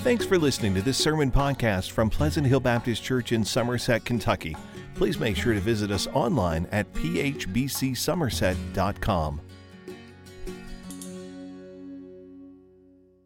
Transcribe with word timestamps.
Thanks 0.00 0.24
for 0.24 0.38
listening 0.38 0.76
to 0.76 0.82
this 0.82 0.96
sermon 0.96 1.32
podcast 1.32 1.90
from 1.90 2.08
Pleasant 2.08 2.46
Hill 2.46 2.60
Baptist 2.60 3.02
Church 3.02 3.32
in 3.32 3.44
Somerset, 3.44 4.04
Kentucky. 4.04 4.56
Please 4.94 5.18
make 5.18 5.36
sure 5.36 5.54
to 5.54 5.60
visit 5.60 5.90
us 5.90 6.06
online 6.14 6.68
at 6.70 6.90
phbcsomerset.com. 6.94 9.40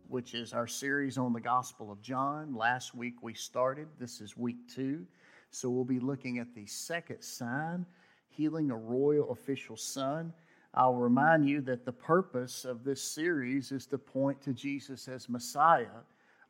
Which 0.08 0.32
is 0.32 0.54
our 0.54 0.66
series 0.66 1.18
on 1.18 1.34
the 1.34 1.42
Gospel 1.42 1.92
of 1.92 2.00
John. 2.00 2.54
Last 2.54 2.94
week 2.94 3.22
we 3.22 3.34
started. 3.34 3.88
This 3.98 4.22
is 4.22 4.38
week 4.38 4.56
two. 4.74 5.04
So 5.50 5.68
we'll 5.68 5.84
be 5.84 6.00
looking 6.00 6.38
at 6.38 6.54
the 6.54 6.64
second 6.64 7.22
sign, 7.22 7.84
healing 8.30 8.70
a 8.70 8.76
royal 8.76 9.30
official's 9.30 9.84
son. 9.84 10.32
I'll 10.72 10.94
remind 10.94 11.46
you 11.46 11.60
that 11.60 11.84
the 11.84 11.92
purpose 11.92 12.64
of 12.64 12.82
this 12.82 13.02
series 13.02 13.72
is 13.72 13.84
to 13.88 13.98
point 13.98 14.40
to 14.40 14.54
Jesus 14.54 15.06
as 15.06 15.28
Messiah 15.28 16.00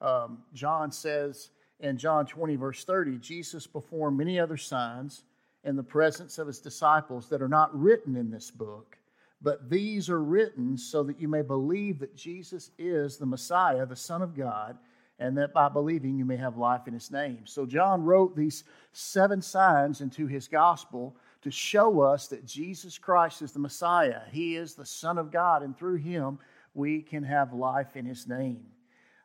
um, 0.03 0.39
John 0.53 0.91
says 0.91 1.51
in 1.81 1.97
John 1.97 2.27
20, 2.27 2.57
verse 2.57 2.85
30, 2.85 3.19
Jesus 3.19 3.67
performed 3.67 4.19
many 4.19 4.39
other 4.39 4.57
signs 4.57 5.25
in 5.65 5.77
the 5.77 5.83
presence 5.83 6.39
of 6.39 6.49
his 6.49 6.59
disciples 6.59 7.29
that 7.29 7.41
are 7.41 7.49
not 7.49 7.79
written 7.79 8.17
in 8.17 8.31
this 8.31 8.51
book, 8.51 8.99
but 9.41 9.71
these 9.71 10.11
are 10.11 10.23
written 10.23 10.77
so 10.77 11.03
that 11.05 11.21
you 11.21 11.29
may 11.29 11.43
believe 11.43 12.01
that 12.01 12.17
Jesus 12.17 12.71
is 12.79 13.17
the 13.17 13.27
Messiah, 13.27 13.87
the 13.87 13.97
Son 13.97 14.23
of 14.23 14.37
God, 14.37 14.77
and 15.19 15.39
that 15.39 15.53
by 15.53 15.69
believing 15.69 16.19
you 16.19 16.25
may 16.25 16.37
have 16.37 16.57
life 16.57 16.89
in 16.89 16.95
his 16.95 17.13
name. 17.13 17.41
So 17.45 17.65
John 17.65 18.03
wrote 18.03 18.37
these 18.37 18.65
seven 18.93 19.41
signs 19.41 20.01
into 20.01 20.27
his 20.27 20.49
gospel 20.49 21.17
to 21.43 21.51
show 21.51 22.01
us 22.01 22.27
that 22.29 22.45
Jesus 22.45 22.99
Christ 22.99 23.43
is 23.43 23.53
the 23.53 23.61
Messiah. 23.61 24.23
He 24.33 24.57
is 24.57 24.75
the 24.75 24.87
Son 24.87 25.19
of 25.19 25.31
God, 25.31 25.63
and 25.63 25.77
through 25.77 25.97
him 25.97 26.39
we 26.75 27.03
can 27.03 27.23
have 27.23 27.53
life 27.53 27.97
in 27.97 28.05
his 28.05 28.27
name. 28.27 28.65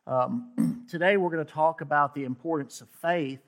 Um, 0.08 0.86
today, 0.90 1.18
we're 1.18 1.28
going 1.28 1.44
to 1.44 1.52
talk 1.52 1.82
about 1.82 2.14
the 2.14 2.24
importance 2.24 2.80
of 2.80 2.88
faith. 2.88 3.40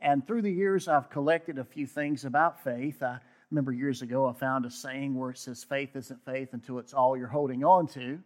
And 0.00 0.26
through 0.26 0.42
the 0.42 0.50
years, 0.50 0.88
I've 0.88 1.08
collected 1.10 1.60
a 1.60 1.64
few 1.64 1.86
things 1.86 2.24
about 2.24 2.62
faith. 2.64 3.04
I 3.04 3.20
remember 3.52 3.70
years 3.70 4.02
ago, 4.02 4.26
I 4.26 4.32
found 4.32 4.66
a 4.66 4.70
saying 4.70 5.14
where 5.14 5.30
it 5.30 5.38
says, 5.38 5.62
Faith 5.62 5.94
isn't 5.94 6.24
faith 6.24 6.54
until 6.54 6.80
it's 6.80 6.92
all 6.92 7.16
you're 7.16 7.28
holding 7.28 7.62
on 7.62 7.86
to. 7.88 8.18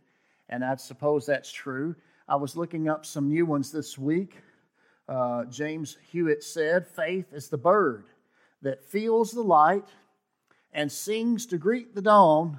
And 0.49 0.65
I 0.65 0.75
suppose 0.77 1.27
that's 1.27 1.53
true. 1.53 1.95
I 2.27 2.37
was 2.37 2.57
looking 2.57 2.89
up 2.89 3.05
some 3.05 3.29
new 3.29 3.45
ones 3.45 3.71
this 3.71 3.99
week. 3.99 4.39
Uh, 5.07 5.45
James 5.45 5.99
Hewitt 6.11 6.43
said, 6.43 6.87
Faith 6.87 7.35
is 7.35 7.49
the 7.49 7.59
bird 7.59 8.07
that 8.63 8.83
feels 8.83 9.33
the 9.33 9.43
light 9.43 9.89
and 10.73 10.91
sings 10.91 11.45
to 11.47 11.59
greet 11.59 11.95
the 11.95 12.01
dawn 12.01 12.59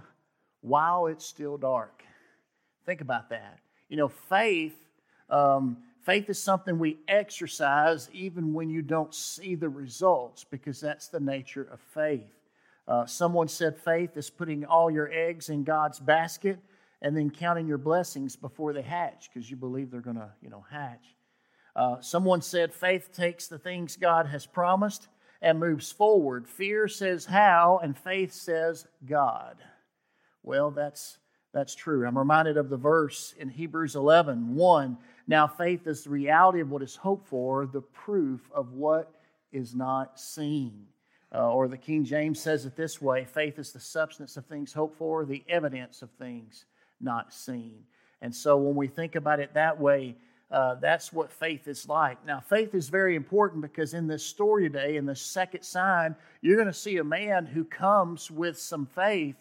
while 0.62 1.08
it's 1.08 1.26
still 1.26 1.58
dark. 1.58 2.04
Think 2.86 3.02
about 3.02 3.30
that. 3.32 3.58
You 3.90 3.98
know, 3.98 4.10
faith 4.10 4.76
um, 5.30 5.78
faith 6.02 6.30
is 6.30 6.42
something 6.42 6.78
we 6.78 7.00
exercise 7.08 8.10
even 8.14 8.54
when 8.54 8.70
you 8.70 8.82
don't 8.82 9.14
see 9.14 9.56
the 9.56 9.70
results, 9.70 10.44
because 10.44 10.80
that's 10.80 11.08
the 11.08 11.20
nature 11.20 11.68
of 11.72 11.80
faith. 11.80 12.34
Uh, 12.88 13.06
someone 13.06 13.48
said 13.48 13.78
faith 13.78 14.18
is 14.18 14.30
putting 14.30 14.66
all 14.66 14.92
your 14.92 15.10
eggs 15.12 15.50
in 15.50 15.64
God's 15.64 16.00
basket 16.00 16.60
and 17.02 17.16
then 17.16 17.30
counting 17.30 17.68
your 17.68 17.78
blessings 17.78 18.36
before 18.36 18.74
they 18.74 18.82
hatch, 18.82 19.30
because 19.34 19.50
you 19.50 19.58
believe 19.58 19.92
they're 19.92 20.02
going 20.02 20.16
to, 20.16 20.30
you 20.42 20.50
know, 20.50 20.66
hatch. 20.70 21.16
Uh, 21.76 22.00
someone 22.02 22.42
said 22.42 22.74
faith 22.74 23.12
takes 23.14 23.48
the 23.48 23.58
things 23.58 23.98
God 23.98 24.28
has 24.28 24.46
promised 24.46 25.08
and 25.42 25.60
moves 25.60 25.92
forward. 25.92 26.48
Fear 26.48 26.88
says 26.88 27.26
how, 27.26 27.80
and 27.84 27.98
faith 27.98 28.32
says 28.32 28.88
God. 29.06 29.58
Well, 30.44 30.72
that's 30.72 31.18
that's 31.54 31.76
true. 31.76 32.08
I'm 32.08 32.18
reminded 32.18 32.58
of 32.58 32.70
the 32.70 32.78
verse 32.78 33.36
in 33.38 33.50
Hebrews 33.50 33.96
11 33.96 34.56
1. 34.56 34.98
Now, 35.28 35.48
faith 35.48 35.88
is 35.88 36.04
the 36.04 36.10
reality 36.10 36.60
of 36.60 36.70
what 36.70 36.82
is 36.82 36.96
hoped 36.96 37.28
for, 37.28 37.66
the 37.66 37.82
proof 37.82 38.50
of 38.54 38.74
what 38.74 39.14
is 39.52 39.74
not 39.74 40.20
seen. 40.20 40.86
Uh, 41.34 41.52
or 41.52 41.68
the 41.68 41.78
King 41.78 42.04
James 42.04 42.40
says 42.40 42.66
it 42.66 42.76
this 42.76 43.02
way 43.02 43.26
faith 43.26 43.58
is 43.58 43.72
the 43.72 43.80
substance 43.80 44.38
of 44.38 44.46
things 44.46 44.74
hoped 44.74 44.98
for, 44.98 45.26
the 45.26 45.44
evidence 45.48 46.02
of 46.02 46.12
things 46.12 46.66
not 47.02 47.34
seen. 47.34 47.84
And 48.22 48.34
so 48.34 48.58
when 48.58 48.76
we 48.76 48.88
think 48.88 49.16
about 49.16 49.40
it 49.40 49.54
that 49.54 49.80
way, 49.80 50.16
uh, 50.52 50.76
that's 50.76 51.12
what 51.12 51.32
faith 51.32 51.68
is 51.68 51.90
like. 51.90 52.24
Now, 52.28 52.40
faith 52.40 52.76
is 52.76 52.88
very 52.88 53.16
important 53.16 53.64
because 53.64 53.96
in 53.96 54.06
this 54.06 54.24
story 54.24 54.70
today, 54.70 54.98
in 54.98 55.06
the 55.06 55.16
second 55.16 55.64
sign, 55.64 56.16
you're 56.42 56.56
going 56.56 56.68
to 56.68 56.74
see 56.74 56.98
a 56.98 57.04
man 57.04 57.48
who 57.48 57.66
comes 57.66 58.30
with 58.30 58.60
some 58.60 58.86
faith. 58.86 59.36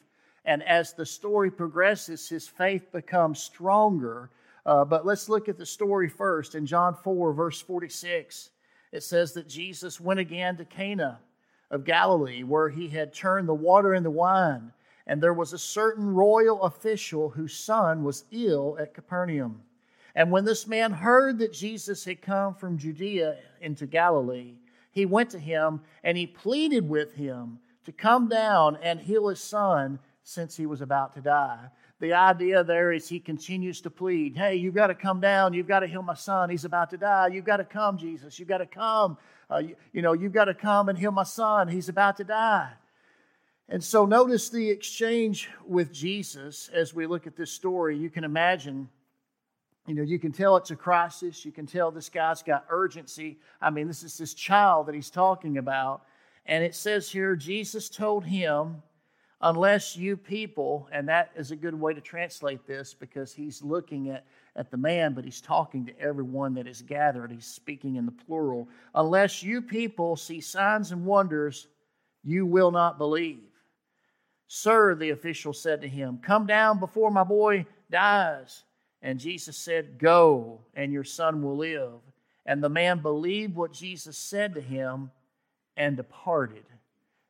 And 0.47 0.62
as 0.62 0.95
the 0.95 1.05
story 1.05 1.51
progresses, 1.51 2.29
his 2.29 2.49
faith 2.49 2.91
becomes 2.91 3.43
stronger 3.43 4.31
uh, 4.65 4.84
but 4.84 5.05
let's 5.05 5.28
look 5.28 5.49
at 5.49 5.59
the 5.59 5.67
story 5.67 6.09
first. 6.09 6.55
In 6.55 6.67
John 6.67 6.95
4, 6.95 7.33
verse 7.33 7.61
46, 7.61 8.50
it 8.93 9.03
says 9.03 9.33
that 9.33 9.49
Jesus 9.49 10.00
went 10.00 10.21
again 10.21 10.56
to 10.56 10.65
Cana 10.65 11.19
of 11.71 11.84
Galilee, 11.84 12.45
where 12.45 12.69
he 12.69 12.89
had 12.89 13.12
turned 13.12 13.49
the 13.49 13.55
water 13.55 13.95
into 13.95 14.11
wine. 14.11 14.73
And 15.06 15.21
there 15.21 15.34
was 15.34 15.53
a 15.53 15.59
certain 15.59 16.15
royal 16.15 16.62
official 16.62 17.31
whose 17.31 17.56
son 17.56 18.05
was 18.05 18.25
ill 18.31 18.77
at 18.78 18.95
Capernaum. 18.95 19.62
And 20.15 20.31
when 20.31 20.45
this 20.45 20.67
man 20.67 20.93
heard 20.93 21.39
that 21.39 21.53
Jesus 21.53 22.05
had 22.05 22.23
come 22.23 22.55
from 22.55 22.79
Judea 22.79 23.39
into 23.61 23.87
Galilee, 23.87 24.55
he 24.93 25.06
went 25.06 25.31
to 25.31 25.39
him 25.39 25.81
and 26.05 26.17
he 26.17 26.27
pleaded 26.27 26.89
with 26.89 27.15
him 27.15 27.59
to 27.84 27.93
come 27.93 28.29
down 28.29 28.77
and 28.83 29.00
heal 29.00 29.29
his 29.29 29.41
son 29.41 29.99
since 30.22 30.56
he 30.56 30.66
was 30.66 30.81
about 30.81 31.15
to 31.15 31.21
die 31.21 31.69
the 32.03 32.12
idea 32.12 32.65
there 32.65 32.91
is 32.91 33.09
he 33.09 33.21
continues 33.21 33.81
to 33.83 33.88
plead, 33.88 34.37
Hey, 34.37 34.56
you've 34.56 34.75
got 34.75 34.88
to 34.88 34.94
come 34.94 35.21
down. 35.21 35.55
You've 35.55 35.69
got 35.69 35.81
to 35.81 35.87
heal 35.87 36.03
my 36.03 36.15
son. 36.15 36.50
He's 36.50 36.65
about 36.65 36.91
to 36.91 36.97
die. 36.97 37.28
You've 37.28 37.44
got 37.44 37.59
to 37.59 37.65
come, 37.65 37.97
Jesus. 37.97 38.41
You've 38.41 38.49
got 38.49 38.59
to 38.59 38.66
come. 38.66 39.16
Uh, 39.49 39.59
you, 39.59 39.77
you 39.93 40.03
know, 40.03 40.12
you've 40.12 40.32
got 40.32 40.47
to 40.47 40.55
come 40.55 40.88
and 40.88 40.99
heal 40.99 41.12
my 41.12 41.22
son. 41.22 41.69
He's 41.69 41.88
about 41.88 42.16
to 42.16 42.25
die. 42.25 42.72
And 43.69 43.82
so 43.82 44.05
notice 44.05 44.49
the 44.49 44.69
exchange 44.69 45.49
with 45.65 45.93
Jesus 45.93 46.69
as 46.75 46.93
we 46.93 47.06
look 47.06 47.28
at 47.28 47.37
this 47.37 47.53
story. 47.53 47.97
You 47.97 48.11
can 48.11 48.25
imagine, 48.25 48.88
you 49.87 49.94
know, 49.94 50.03
you 50.03 50.19
can 50.19 50.32
tell 50.32 50.56
it's 50.56 50.72
a 50.72 50.77
crisis. 50.77 51.44
You 51.44 51.53
can 51.53 51.66
tell 51.66 51.93
this 51.93 52.09
guy's 52.09 52.43
got 52.43 52.66
urgency. 52.69 53.38
I 53.61 53.71
mean, 53.71 53.87
this 53.87 54.03
is 54.03 54.19
this 54.19 54.34
child 54.34 54.87
that 54.87 54.97
he's 54.97 55.11
talking 55.11 55.56
about. 55.56 56.03
And 56.47 56.65
it 56.65 56.75
says 56.75 57.12
here, 57.12 57.37
Jesus 57.37 57.88
told 57.88 58.25
him, 58.25 58.82
unless 59.43 59.97
you 59.97 60.17
people, 60.17 60.89
and 60.93 61.09
that 61.09 61.33
is 61.37 61.51
a 61.51 61.57
good 61.57 61.75
way 61.75 61.93
to 61.93 62.01
translate 62.01 62.67
this 62.67 62.95
because 62.95 63.33
he's 63.33 63.63
looking 63.63 64.11
at, 64.11 64.25
at 64.57 64.71
the 64.71 64.77
man, 64.77 65.15
but 65.15 65.25
he's 65.25 65.41
talking 65.41 65.85
to 65.87 66.01
everyone 66.01 66.55
that 66.55 66.67
is 66.67 66.83
gathered. 66.83 67.33
He's 67.33 67.47
speaking 67.47 67.97
in 67.97 68.07
the 68.07 68.13
plural. 68.13 68.69
Unless 68.95 69.43
you 69.43 69.61
people 69.61 70.17
see 70.17 70.41
signs 70.41 70.93
and 70.93 71.05
wonders, 71.05 71.67
you 72.23 72.47
will 72.47 72.71
not 72.71 72.99
believe. 72.99 73.43
Sir, 74.47 74.95
the 74.95 75.11
official 75.11 75.53
said 75.53 75.81
to 75.81 75.89
him, 75.89 76.21
Come 76.23 76.47
down 76.47 76.79
before 76.79 77.11
my 77.11 77.25
boy 77.25 77.67
dies. 77.91 78.65
And 79.01 79.19
Jesus 79.19 79.57
said, 79.57 79.99
Go, 79.99 80.61
and 80.75 80.93
your 80.93 81.05
son 81.05 81.43
will 81.43 81.57
live. 81.57 81.95
And 82.47 82.63
the 82.63 82.69
man 82.69 83.01
believed 83.01 83.57
what 83.57 83.73
Jesus 83.73 84.17
said 84.17 84.55
to 84.55 84.61
him 84.61 85.11
and 85.77 85.97
departed. 85.97 86.65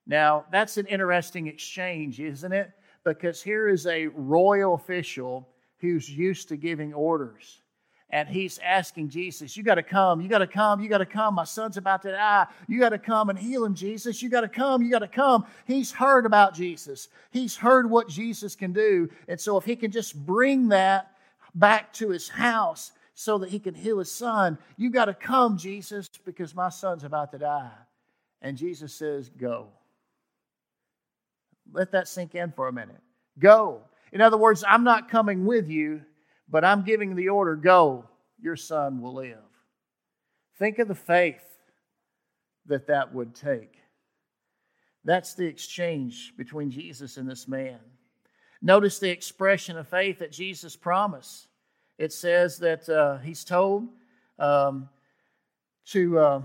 Now, 0.06 0.44
that's 0.50 0.76
an 0.78 0.86
interesting 0.86 1.46
exchange, 1.46 2.20
isn't 2.20 2.52
it? 2.52 2.70
Because 3.04 3.42
here 3.42 3.68
is 3.68 3.86
a 3.86 4.06
royal 4.08 4.74
official 4.74 5.48
who's 5.78 6.08
used 6.08 6.48
to 6.48 6.56
giving 6.56 6.94
orders. 6.94 7.62
And 8.10 8.28
he's 8.28 8.58
asking 8.58 9.08
Jesus, 9.08 9.56
You 9.56 9.62
got 9.62 9.76
to 9.76 9.82
come, 9.82 10.20
you 10.20 10.28
got 10.28 10.38
to 10.38 10.46
come, 10.46 10.80
you 10.80 10.88
got 10.88 10.98
to 10.98 11.06
come. 11.06 11.34
My 11.34 11.44
son's 11.44 11.78
about 11.78 12.02
to 12.02 12.12
die. 12.12 12.46
You 12.68 12.78
got 12.78 12.90
to 12.90 12.98
come 12.98 13.30
and 13.30 13.38
heal 13.38 13.64
him, 13.64 13.74
Jesus. 13.74 14.22
You 14.22 14.28
got 14.28 14.42
to 14.42 14.48
come, 14.48 14.82
you 14.82 14.90
got 14.90 14.98
to 14.98 15.08
come. 15.08 15.46
He's 15.64 15.90
heard 15.90 16.26
about 16.26 16.54
Jesus, 16.54 17.08
he's 17.30 17.56
heard 17.56 17.88
what 17.88 18.08
Jesus 18.08 18.54
can 18.54 18.72
do. 18.72 19.08
And 19.28 19.40
so, 19.40 19.56
if 19.56 19.64
he 19.64 19.76
can 19.76 19.90
just 19.90 20.14
bring 20.26 20.68
that 20.68 21.16
back 21.54 21.92
to 21.94 22.10
his 22.10 22.28
house 22.28 22.92
so 23.14 23.38
that 23.38 23.48
he 23.48 23.58
can 23.58 23.74
heal 23.74 23.98
his 23.98 24.12
son, 24.12 24.58
you 24.76 24.90
got 24.90 25.06
to 25.06 25.14
come, 25.14 25.56
Jesus, 25.56 26.08
because 26.24 26.54
my 26.54 26.68
son's 26.68 27.04
about 27.04 27.30
to 27.32 27.38
die. 27.38 27.70
And 28.42 28.58
Jesus 28.58 28.92
says, 28.92 29.30
Go. 29.30 29.68
Let 31.72 31.92
that 31.92 32.08
sink 32.08 32.34
in 32.34 32.52
for 32.52 32.68
a 32.68 32.72
minute. 32.72 33.00
Go. 33.38 33.82
In 34.12 34.20
other 34.20 34.36
words, 34.36 34.62
I'm 34.66 34.84
not 34.84 35.10
coming 35.10 35.46
with 35.46 35.68
you, 35.68 36.02
but 36.48 36.64
I'm 36.64 36.84
giving 36.84 37.16
the 37.16 37.30
order 37.30 37.56
go, 37.56 38.04
your 38.40 38.56
son 38.56 39.00
will 39.00 39.14
live. 39.14 39.38
Think 40.58 40.78
of 40.78 40.88
the 40.88 40.94
faith 40.94 41.44
that 42.66 42.86
that 42.88 43.14
would 43.14 43.34
take. 43.34 43.76
That's 45.04 45.34
the 45.34 45.46
exchange 45.46 46.34
between 46.36 46.70
Jesus 46.70 47.16
and 47.16 47.28
this 47.28 47.48
man. 47.48 47.78
Notice 48.60 48.98
the 48.98 49.10
expression 49.10 49.76
of 49.76 49.88
faith 49.88 50.20
that 50.20 50.30
Jesus 50.30 50.76
promised. 50.76 51.48
It 51.98 52.12
says 52.12 52.58
that 52.58 52.88
uh, 52.88 53.18
he's 53.18 53.44
told 53.44 53.88
um, 54.38 54.88
to, 55.86 56.18
uh, 56.18 56.42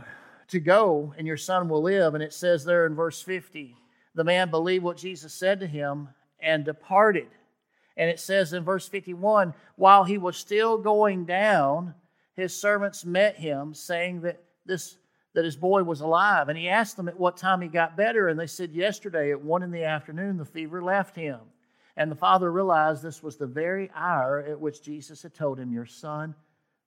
to 0.48 0.60
go 0.60 1.14
and 1.18 1.28
your 1.28 1.38
son 1.38 1.70
will 1.70 1.84
live. 1.84 2.16
And 2.16 2.24
it 2.24 2.34
says 2.34 2.64
there 2.64 2.88
in 2.88 2.96
verse 2.96 3.22
50 3.22 3.76
the 4.18 4.24
man 4.24 4.50
believed 4.50 4.84
what 4.84 4.98
Jesus 4.98 5.32
said 5.32 5.60
to 5.60 5.68
him 5.68 6.10
and 6.40 6.66
departed. 6.66 7.28
And 7.96 8.10
it 8.10 8.20
says 8.20 8.52
in 8.52 8.64
verse 8.64 8.88
51 8.88 9.54
while 9.76 10.04
he 10.04 10.18
was 10.18 10.36
still 10.36 10.80
going 10.80 11.26
down, 11.26 11.94
his 12.36 12.54
servants 12.60 13.06
met 13.06 13.36
him, 13.38 13.76
saying 13.76 14.22
that 14.22 14.44
this 14.66 14.98
that 15.34 15.46
his 15.46 15.56
boy 15.56 15.84
was 15.84 16.02
alive. 16.02 16.50
And 16.50 16.58
he 16.58 16.68
asked 16.68 16.98
them 16.98 17.08
at 17.08 17.20
what 17.20 17.38
time 17.38 17.62
he 17.62 17.68
got 17.68 17.96
better, 17.96 18.28
and 18.28 18.40
they 18.40 18.48
said, 18.48 18.72
Yesterday 18.72 19.30
at 19.30 19.40
one 19.40 19.62
in 19.62 19.70
the 19.70 19.84
afternoon, 19.84 20.36
the 20.36 20.46
fever 20.46 20.84
left 20.84 21.16
him. 21.16 21.40
And 21.96 22.12
the 22.12 22.16
father 22.16 22.52
realized 22.52 23.04
this 23.04 23.22
was 23.22 23.38
the 23.38 23.46
very 23.46 23.92
hour 23.94 24.40
at 24.40 24.60
which 24.60 24.82
Jesus 24.82 25.22
had 25.22 25.36
told 25.36 25.60
him, 25.60 25.72
Your 25.72 25.86
son 25.86 26.34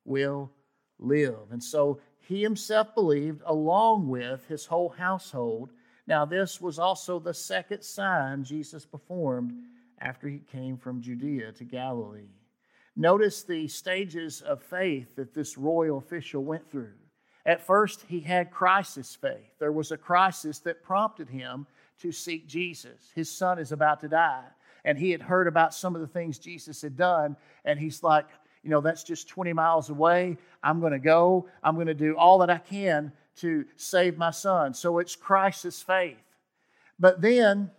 will 0.05 0.51
live. 0.99 1.53
And 1.53 1.63
so 1.63 2.01
he 2.19 2.43
himself 2.43 2.93
believed, 2.93 3.41
along 3.47 4.09
with 4.09 4.45
his 4.49 4.67
whole 4.67 4.89
household. 4.89 5.71
Now, 6.11 6.25
this 6.25 6.61
was 6.61 6.81
also 6.81 7.21
the 7.21 7.33
second 7.33 7.83
sign 7.83 8.43
Jesus 8.43 8.85
performed 8.85 9.53
after 10.01 10.27
he 10.27 10.41
came 10.41 10.77
from 10.77 11.01
Judea 11.01 11.53
to 11.53 11.63
Galilee. 11.63 12.33
Notice 12.97 13.45
the 13.45 13.69
stages 13.69 14.41
of 14.41 14.61
faith 14.61 15.15
that 15.15 15.33
this 15.33 15.57
royal 15.57 15.99
official 15.99 16.43
went 16.43 16.69
through. 16.69 16.95
At 17.47 17.65
first, 17.65 18.05
he 18.09 18.19
had 18.19 18.51
crisis 18.51 19.15
faith. 19.15 19.57
There 19.61 19.71
was 19.71 19.93
a 19.93 19.97
crisis 19.97 20.59
that 20.59 20.83
prompted 20.83 21.29
him 21.29 21.65
to 22.01 22.11
seek 22.11 22.49
Jesus. 22.49 23.13
His 23.15 23.31
son 23.31 23.61
is 23.61 23.71
about 23.71 24.01
to 24.01 24.09
die, 24.09 24.47
and 24.85 24.99
he 24.99 25.13
had 25.13 25.23
heard 25.23 25.47
about 25.47 25.75
some 25.75 25.95
of 25.95 26.01
the 26.01 26.09
things 26.09 26.41
Jesus 26.41 26.83
had 26.83 26.97
done, 26.97 27.37
and 27.65 27.79
he's 27.79 28.03
like, 28.03 28.27
you 28.65 28.71
know, 28.71 28.81
that's 28.81 29.05
just 29.05 29.29
20 29.29 29.53
miles 29.53 29.91
away. 29.91 30.39
I'm 30.61 30.81
going 30.81 30.93
to 30.93 30.99
go. 30.99 31.47
I'm 31.63 31.77
going 31.77 31.87
to 31.87 31.95
do 31.95 32.17
all 32.17 32.39
that 32.39 32.51
I 32.51 32.59
can 32.59 33.13
to 33.41 33.65
save 33.77 34.19
my 34.19 34.31
son. 34.31 34.75
So 34.75 34.99
it's 34.99 35.17
crisis 35.17 35.83
faith. 35.83 36.17
But 36.99 37.21
then, 37.21 37.71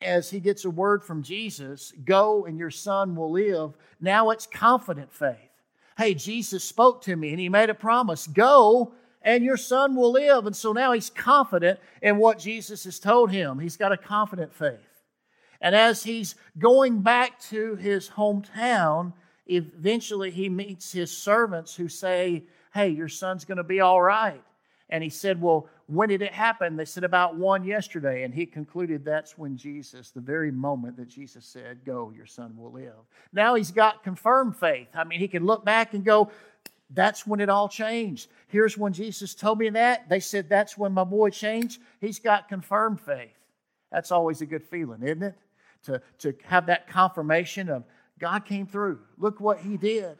as 0.00 0.30
he 0.30 0.40
gets 0.40 0.64
a 0.64 0.70
word 0.70 1.02
from 1.02 1.22
Jesus, 1.22 1.92
go 2.04 2.44
and 2.44 2.58
your 2.58 2.70
son 2.70 3.16
will 3.16 3.32
live, 3.32 3.76
now 4.00 4.30
it's 4.30 4.46
confident 4.46 5.12
faith. 5.12 5.36
Hey, 5.96 6.14
Jesus 6.14 6.62
spoke 6.62 7.02
to 7.02 7.16
me 7.16 7.30
and 7.30 7.40
he 7.40 7.48
made 7.48 7.70
a 7.70 7.74
promise 7.74 8.26
go 8.28 8.92
and 9.22 9.44
your 9.44 9.56
son 9.56 9.96
will 9.96 10.12
live. 10.12 10.46
And 10.46 10.54
so 10.54 10.72
now 10.72 10.92
he's 10.92 11.10
confident 11.10 11.80
in 12.00 12.18
what 12.18 12.38
Jesus 12.38 12.84
has 12.84 13.00
told 13.00 13.32
him. 13.32 13.58
He's 13.58 13.76
got 13.76 13.92
a 13.92 13.96
confident 13.96 14.54
faith. 14.54 14.78
And 15.60 15.74
as 15.74 16.04
he's 16.04 16.36
going 16.56 17.02
back 17.02 17.40
to 17.50 17.74
his 17.76 18.08
hometown, 18.08 19.12
eventually 19.46 20.30
he 20.30 20.48
meets 20.48 20.92
his 20.92 21.10
servants 21.10 21.74
who 21.74 21.88
say, 21.88 22.44
Hey, 22.72 22.90
your 22.90 23.08
son's 23.08 23.44
going 23.44 23.58
to 23.58 23.64
be 23.64 23.80
all 23.80 24.00
right. 24.00 24.42
And 24.90 25.04
he 25.04 25.10
said, 25.10 25.40
Well, 25.40 25.68
when 25.86 26.08
did 26.08 26.22
it 26.22 26.32
happen? 26.32 26.76
They 26.76 26.84
said, 26.84 27.04
About 27.04 27.36
one 27.36 27.64
yesterday. 27.64 28.22
And 28.22 28.34
he 28.34 28.46
concluded 28.46 29.04
that's 29.04 29.36
when 29.36 29.56
Jesus, 29.56 30.10
the 30.10 30.20
very 30.20 30.50
moment 30.50 30.96
that 30.96 31.08
Jesus 31.08 31.44
said, 31.44 31.84
Go, 31.84 32.12
your 32.16 32.26
son 32.26 32.56
will 32.56 32.72
live. 32.72 32.94
Now 33.32 33.54
he's 33.54 33.70
got 33.70 34.02
confirmed 34.02 34.56
faith. 34.56 34.88
I 34.94 35.04
mean, 35.04 35.20
he 35.20 35.28
can 35.28 35.44
look 35.44 35.64
back 35.64 35.92
and 35.92 36.04
go, 36.04 36.30
That's 36.90 37.26
when 37.26 37.40
it 37.40 37.50
all 37.50 37.68
changed. 37.68 38.30
Here's 38.48 38.78
when 38.78 38.92
Jesus 38.92 39.34
told 39.34 39.58
me 39.58 39.68
that. 39.70 40.08
They 40.08 40.20
said, 40.20 40.48
That's 40.48 40.78
when 40.78 40.92
my 40.92 41.04
boy 41.04 41.30
changed. 41.30 41.80
He's 42.00 42.18
got 42.18 42.48
confirmed 42.48 43.00
faith. 43.00 43.30
That's 43.92 44.12
always 44.12 44.40
a 44.40 44.46
good 44.46 44.64
feeling, 44.64 45.02
isn't 45.02 45.22
it? 45.22 45.34
To, 45.84 46.02
to 46.18 46.34
have 46.44 46.66
that 46.66 46.88
confirmation 46.88 47.68
of 47.68 47.84
God 48.18 48.44
came 48.44 48.66
through. 48.66 48.98
Look 49.16 49.40
what 49.40 49.60
he 49.60 49.76
did. 49.76 50.16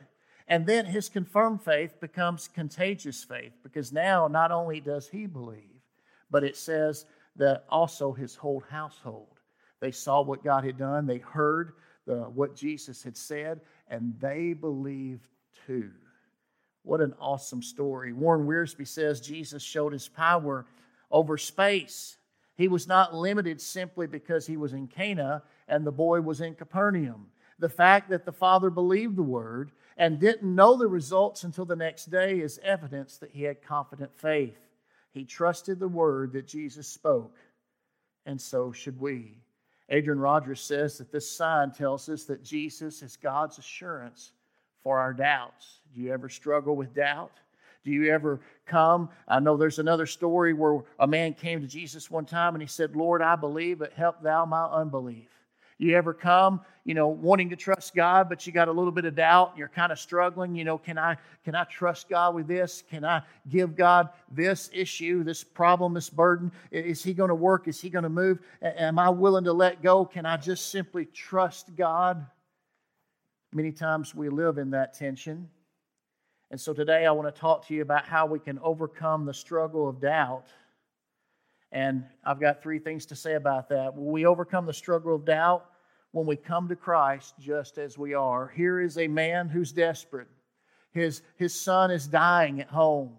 And 0.49 0.67
then 0.67 0.87
his 0.87 1.09
confirmed 1.09 1.63
faith 1.63 2.01
becomes 2.01 2.49
contagious 2.49 3.23
faith 3.23 3.53
because 3.63 3.93
now 3.93 4.29
not 4.29 4.51
only 4.51 4.81
does 4.81 5.09
he 5.09 5.27
believe, 5.27 5.83
but 6.31 6.43
it 6.43 6.57
says 6.57 7.05
that 7.37 7.65
also 7.69 8.13
his 8.13 8.35
whole 8.35 8.63
household. 8.71 9.39
They 9.81 9.93
saw 9.93 10.23
what 10.23 10.43
God 10.43 10.65
had 10.65 10.79
done, 10.79 11.07
they 11.07 11.19
heard 11.19 11.75
the, 12.07 12.23
what 12.23 12.57
Jesus 12.57 13.03
had 13.03 13.17
said, 13.17 13.61
and 13.89 14.15
they 14.19 14.55
believed 14.55 15.29
too. 15.67 15.91
What 16.83 17.03
an 17.03 17.15
awesome 17.21 17.63
story. 17.63 18.15
Warren 18.15 18.47
Wiersbe 18.47 18.89
says 18.89 19.21
Jesus 19.21 19.63
showed 19.63 19.93
his 19.93 20.09
power 20.09 20.67
over 21.11 21.37
space. 21.37 22.17
He 22.57 22.67
was 22.67 22.89
not 22.89 23.15
limited 23.15 23.61
simply 23.61 24.07
because 24.07 24.47
he 24.47 24.57
was 24.57 24.73
in 24.73 24.89
Cana 24.89 25.43
and 25.69 25.87
the 25.87 25.93
boy 25.93 26.23
was 26.23 26.41
in 26.41 26.55
Capernaum. 26.55 27.27
The 27.59 27.69
fact 27.69 28.09
that 28.11 28.25
the 28.25 28.33
father 28.33 28.71
believed 28.71 29.17
the 29.17 29.23
word 29.23 29.73
and 29.99 30.21
didn't 30.21 30.55
know 30.55 30.77
the 30.77 30.87
results 30.87 31.43
until 31.43 31.65
the 31.65 31.77
next 31.77 32.07
day 32.07 32.39
is 32.39 32.61
evidence 32.63 33.19
that 33.19 33.33
he 33.33 33.43
had 33.43 33.61
confident 33.61 34.15
faith. 34.15 34.59
He 35.11 35.25
trusted 35.25 35.81
the 35.81 35.89
word 35.89 36.33
that 36.33 36.47
Jesus 36.47 36.87
spoke, 36.87 37.37
and 38.25 38.41
so 38.41 38.71
should 38.71 39.01
we. 39.01 39.39
Adrian 39.91 40.21
Rogers 40.21 40.61
says 40.61 40.99
that 40.99 41.11
this 41.11 41.29
sign 41.29 41.73
tells 41.73 42.09
us 42.09 42.25
that 42.25 42.45
Jesus 42.45 43.03
is 43.03 43.17
God's 43.17 43.59
assurance 43.59 44.33
for 44.83 44.99
our 44.99 45.13
doubts. 45.13 45.81
Do 45.95 46.01
you 46.01 46.13
ever 46.13 46.29
struggle 46.29 46.77
with 46.77 46.95
doubt? 46.95 47.33
Do 47.85 47.91
you 47.91 48.13
ever 48.13 48.41
come? 48.67 49.09
I 49.27 49.41
know 49.41 49.57
there's 49.57 49.79
another 49.79 50.07
story 50.07 50.53
where 50.53 50.83
a 50.99 51.07
man 51.07 51.35
came 51.35 51.61
to 51.63 51.67
Jesus 51.67 52.11
one 52.11 52.27
time 52.27 52.55
and 52.55 52.63
he 52.63 52.69
said, 52.69 52.95
Lord, 52.95 53.23
I 53.23 53.35
believe, 53.35 53.79
but 53.79 53.95
help 53.95 54.23
thou 54.23 54.45
my 54.45 54.67
unbelief. 54.67 55.31
You 55.81 55.97
ever 55.97 56.13
come, 56.13 56.61
you 56.85 56.95
know, 56.95 57.07
wanting 57.07 57.51
to 57.51 57.57
trust 57.57 57.95
God, 57.95 58.29
but 58.29 58.45
you 58.45 58.53
got 58.53 58.67
a 58.67 58.73
little 58.73 58.91
bit 58.91 59.05
of 59.05 59.15
doubt, 59.15 59.51
and 59.51 59.59
you're 59.59 59.69
kind 59.69 59.93
of 59.93 59.99
struggling, 60.01 60.57
you 60.57 60.65
know, 60.65 60.77
can 60.77 60.99
I 60.99 61.17
can 61.45 61.55
I 61.55 61.63
trust 61.65 62.09
God 62.09 62.35
with 62.35 62.49
this? 62.49 62.83
Can 62.91 63.05
I 63.05 63.23
give 63.49 63.77
God 63.77 64.09
this 64.29 64.71
issue, 64.73 65.23
this 65.23 65.45
problem, 65.45 65.95
this 65.95 66.11
burden? 66.11 66.51
Is 66.73 67.05
he 67.05 67.15
going 67.15 67.29
to 67.29 67.35
work? 67.35 67.69
Is 67.69 67.81
he 67.81 67.91
going 67.91 68.03
to 68.03 68.09
move? 68.09 68.41
Am 68.61 68.99
I 68.99 69.09
willing 69.09 69.45
to 69.45 69.53
let 69.53 69.81
go? 69.81 70.05
Can 70.05 70.27
I 70.27 70.37
just 70.37 70.73
simply 70.73 71.05
trust 71.05 71.77
God? 71.77 72.27
Many 73.53 73.71
times 73.71 74.17
we 74.17 74.29
live 74.29 74.59
in 74.59 74.71
that 74.71 74.95
tension. 74.95 75.49
And 76.51 76.61
so 76.61 76.73
today 76.73 77.07
I 77.07 77.13
want 77.13 77.33
to 77.33 77.41
talk 77.41 77.67
to 77.69 77.75
you 77.75 77.83
about 77.83 78.05
how 78.05 78.27
we 78.27 78.41
can 78.41 78.59
overcome 78.65 79.27
the 79.27 79.35
struggle 79.35 79.89
of 79.89 80.01
doubt 80.01 80.49
and 81.71 82.05
I've 82.25 82.41
got 82.41 82.63
three 82.63 82.79
things 82.79 83.05
to 83.07 83.17
say 83.17 83.35
about 83.35 83.69
that. 83.69 83.95
Will 83.95 84.11
we 84.11 84.27
overcome 84.27 84.67
the 84.67 84.73
struggle 84.73 85.15
of 85.15 85.25
doubt 85.25 85.68
when 86.13 86.27
we 86.27 86.37
come 86.37 86.69
to 86.69 86.77
Christ 86.77 87.35
just 87.39 87.79
as 87.79 87.99
we 87.99 88.15
are? 88.15 88.49
Here 88.49 88.81
is 88.81 88.99
a 88.99 89.09
man 89.09 89.49
who's 89.49 89.73
desperate. 89.73 90.29
His, 90.91 91.23
his 91.37 91.55
son 91.55 91.91
is 91.91 92.07
dying 92.07 92.61
at 92.61 92.69
home. 92.69 93.13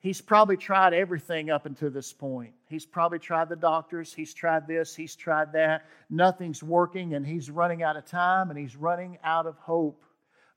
He's 0.00 0.20
probably 0.20 0.56
tried 0.56 0.94
everything 0.94 1.50
up 1.50 1.66
until 1.66 1.90
this 1.90 2.12
point. 2.12 2.52
He's 2.68 2.86
probably 2.86 3.18
tried 3.18 3.48
the 3.48 3.56
doctors, 3.56 4.12
he's 4.14 4.32
tried 4.32 4.68
this, 4.68 4.94
he's 4.94 5.16
tried 5.16 5.52
that. 5.54 5.86
Nothing's 6.08 6.62
working, 6.62 7.14
and 7.14 7.26
he's 7.26 7.50
running 7.50 7.82
out 7.82 7.96
of 7.96 8.04
time 8.04 8.50
and 8.50 8.58
he's 8.58 8.76
running 8.76 9.18
out 9.24 9.46
of 9.46 9.56
hope. 9.58 10.04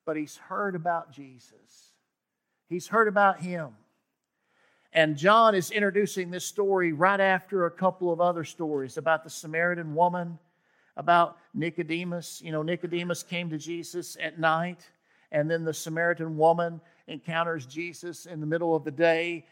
But 0.06 0.17
he's 0.17 0.38
heard 0.38 0.75
about 0.75 1.12
Jesus, 1.12 1.94
he's 2.67 2.88
heard 2.88 3.07
about 3.07 3.39
him. 3.39 3.69
And 4.93 5.15
John 5.15 5.55
is 5.55 5.72
introducing 5.72 6.31
this 6.31 6.45
story 6.45 6.91
right 6.91 7.19
after 7.19 7.65
a 7.65 7.72
couple 7.72 8.12
of 8.12 8.19
other 8.19 8.43
stories 8.43 8.98
about 8.98 9.24
the 9.24 9.29
Samaritan 9.29 9.95
woman, 9.95 10.38
about 11.01 11.38
Nicodemus. 11.55 12.41
You 12.43 12.51
know, 12.51 12.62
Nicodemus 12.62 13.24
came 13.24 13.50
to 13.50 13.58
Jesus 13.58 14.15
at 14.22 14.39
night, 14.39 14.88
and 15.31 15.50
then 15.50 15.65
the 15.65 15.74
Samaritan 15.74 16.38
woman 16.38 16.79
encounters 17.08 17.65
Jesus 17.65 18.27
in 18.27 18.39
the 18.39 18.46
middle 18.46 18.75
of 18.75 18.84
the 18.84 18.91
day. 18.91 19.43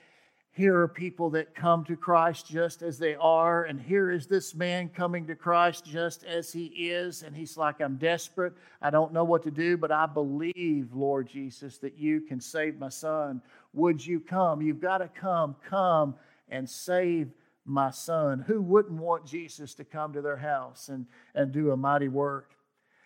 Here 0.51 0.77
are 0.77 0.87
people 0.87 1.31
that 1.31 1.55
come 1.55 1.83
to 1.85 1.95
Christ 1.95 2.47
just 2.47 2.83
as 2.83 2.99
they 2.99 3.15
are, 3.15 3.63
and 3.63 3.81
here 3.81 4.11
is 4.11 4.27
this 4.27 4.53
man 4.53 4.89
coming 4.89 5.25
to 5.25 5.33
Christ 5.35 5.85
just 5.85 6.23
as 6.23 6.53
he 6.53 6.65
is. 6.65 7.23
And 7.23 7.35
he's 7.35 7.57
like, 7.57 7.81
I'm 7.81 7.95
desperate. 7.95 8.53
I 8.79 8.91
don't 8.91 9.11
know 9.11 9.23
what 9.23 9.41
to 9.43 9.51
do, 9.51 9.75
but 9.75 9.91
I 9.91 10.05
believe, 10.05 10.93
Lord 10.93 11.27
Jesus, 11.27 11.79
that 11.79 11.97
you 11.97 12.21
can 12.21 12.39
save 12.39 12.77
my 12.77 12.89
son. 12.89 13.41
Would 13.73 14.05
you 14.05 14.19
come? 14.19 14.61
You've 14.61 14.81
got 14.81 14.99
to 14.99 15.07
come, 15.07 15.55
come 15.67 16.13
and 16.49 16.69
save 16.69 17.31
my 17.69 17.91
son. 17.91 18.43
Who 18.47 18.61
wouldn't 18.61 18.99
want 18.99 19.25
Jesus 19.25 19.73
to 19.75 19.83
come 19.83 20.13
to 20.13 20.21
their 20.21 20.37
house 20.37 20.89
and, 20.89 21.05
and 21.35 21.51
do 21.51 21.71
a 21.71 21.77
mighty 21.77 22.07
work? 22.07 22.51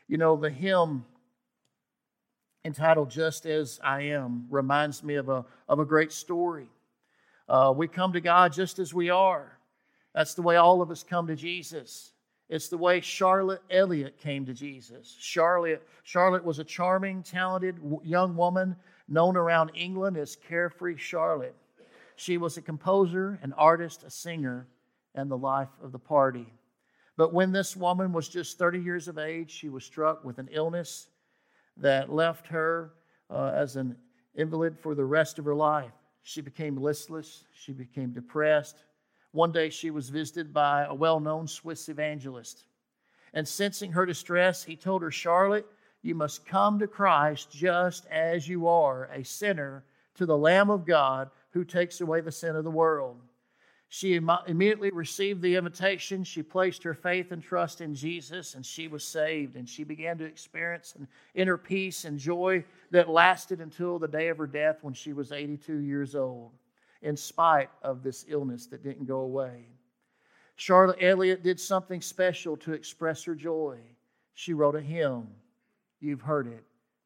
You 0.07 0.17
know, 0.17 0.35
the 0.35 0.49
hymn 0.49 1.05
entitled 2.65 3.09
Just 3.09 3.45
As 3.45 3.79
I 3.83 4.01
Am 4.03 4.47
reminds 4.49 5.03
me 5.03 5.15
of 5.15 5.29
a, 5.29 5.45
of 5.67 5.79
a 5.79 5.85
great 5.85 6.11
story. 6.11 6.67
Uh, 7.47 7.73
we 7.75 7.87
come 7.87 8.13
to 8.13 8.21
God 8.21 8.53
just 8.53 8.79
as 8.79 8.93
we 8.93 9.09
are. 9.09 9.57
That's 10.15 10.33
the 10.33 10.41
way 10.41 10.55
all 10.55 10.81
of 10.81 10.91
us 10.91 11.03
come 11.03 11.27
to 11.27 11.35
Jesus. 11.35 12.11
It's 12.49 12.69
the 12.69 12.77
way 12.77 13.01
Charlotte 13.01 13.63
Elliott 13.69 14.19
came 14.19 14.45
to 14.45 14.53
Jesus. 14.53 15.17
Charlotte, 15.19 15.85
Charlotte 16.03 16.45
was 16.45 16.59
a 16.59 16.63
charming, 16.63 17.23
talented 17.23 17.77
young 18.03 18.35
woman 18.35 18.75
known 19.07 19.35
around 19.35 19.71
England 19.75 20.17
as 20.17 20.35
Carefree 20.35 20.97
Charlotte. 20.97 21.55
She 22.15 22.37
was 22.37 22.57
a 22.57 22.61
composer, 22.61 23.39
an 23.41 23.53
artist, 23.53 24.03
a 24.03 24.09
singer, 24.09 24.67
and 25.15 25.29
the 25.29 25.37
life 25.37 25.69
of 25.81 25.91
the 25.91 25.99
party. 25.99 26.51
But 27.15 27.33
when 27.33 27.51
this 27.51 27.75
woman 27.75 28.11
was 28.11 28.27
just 28.27 28.57
30 28.57 28.79
years 28.79 29.07
of 29.07 29.17
age, 29.17 29.51
she 29.51 29.69
was 29.69 29.83
struck 29.83 30.23
with 30.23 30.39
an 30.39 30.49
illness 30.51 31.07
that 31.77 32.11
left 32.11 32.47
her 32.47 32.93
uh, 33.29 33.51
as 33.53 33.75
an 33.75 33.95
invalid 34.35 34.77
for 34.79 34.95
the 34.95 35.05
rest 35.05 35.37
of 35.39 35.45
her 35.45 35.55
life. 35.55 35.91
She 36.23 36.41
became 36.41 36.77
listless, 36.77 37.43
she 37.51 37.73
became 37.73 38.11
depressed. 38.11 38.83
One 39.31 39.51
day 39.51 39.69
she 39.69 39.91
was 39.91 40.09
visited 40.09 40.53
by 40.53 40.85
a 40.85 40.93
well 40.93 41.19
known 41.19 41.47
Swiss 41.47 41.89
evangelist. 41.89 42.65
And 43.33 43.47
sensing 43.47 43.91
her 43.91 44.05
distress, 44.05 44.63
he 44.63 44.75
told 44.75 45.01
her, 45.01 45.11
Charlotte, 45.11 45.65
You 46.01 46.15
must 46.15 46.45
come 46.45 46.79
to 46.79 46.87
Christ 46.87 47.51
just 47.51 48.05
as 48.07 48.47
you 48.47 48.67
are, 48.67 49.05
a 49.05 49.23
sinner, 49.23 49.83
to 50.15 50.25
the 50.25 50.37
Lamb 50.37 50.69
of 50.69 50.85
God 50.85 51.31
who 51.53 51.63
takes 51.63 52.01
away 52.01 52.19
the 52.21 52.31
sin 52.31 52.55
of 52.55 52.63
the 52.63 52.71
world. 52.71 53.17
She 53.89 54.15
immediately 54.15 54.89
received 54.89 55.43
the 55.43 55.55
invitation. 55.55 56.23
She 56.23 56.41
placed 56.41 56.81
her 56.81 56.95
faith 56.95 57.31
and 57.31 57.43
trust 57.43 57.79
in 57.79 57.93
Jesus, 57.93 58.55
and 58.55 58.65
she 58.65 58.87
was 58.87 59.03
saved. 59.03 59.55
And 59.55 59.69
she 59.69 59.83
began 59.83 60.17
to 60.17 60.25
experience 60.25 60.95
an 60.97 61.07
inner 61.35 61.57
peace 61.57 62.05
and 62.05 62.17
joy 62.17 62.65
that 62.89 63.07
lasted 63.07 63.61
until 63.61 63.99
the 63.99 64.07
day 64.07 64.29
of 64.29 64.39
her 64.39 64.47
death 64.47 64.79
when 64.81 64.95
she 64.95 65.13
was 65.13 65.31
82 65.31 65.77
years 65.77 66.15
old, 66.15 66.53
in 67.03 67.15
spite 67.15 67.69
of 67.83 68.01
this 68.01 68.25
illness 68.27 68.65
that 68.67 68.83
didn't 68.83 69.05
go 69.05 69.19
away. 69.19 69.67
Charlotte 70.55 70.97
Elliott 70.99 71.43
did 71.43 71.59
something 71.59 72.01
special 72.01 72.57
to 72.57 72.73
express 72.73 73.23
her 73.25 73.35
joy. 73.35 73.77
She 74.33 74.53
wrote 74.53 74.75
a 74.75 74.81
hymn. 74.81 75.27
You've 75.99 76.21
heard 76.21 76.47
it. 76.47 76.63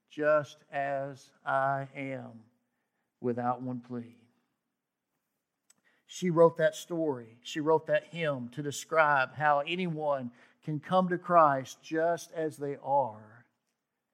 Just 0.10 0.63
as 0.72 1.32
I 1.46 1.88
am, 1.96 2.32
without 3.20 3.62
one 3.62 3.82
plea. 3.82 4.16
She 6.07 6.29
wrote 6.29 6.57
that 6.57 6.75
story. 6.75 7.37
She 7.43 7.59
wrote 7.59 7.85
that 7.87 8.05
hymn 8.11 8.49
to 8.53 8.63
describe 8.63 9.35
how 9.35 9.59
anyone 9.59 10.31
can 10.63 10.79
come 10.79 11.09
to 11.09 11.17
Christ 11.17 11.77
just 11.83 12.31
as 12.31 12.57
they 12.57 12.77
are 12.83 13.45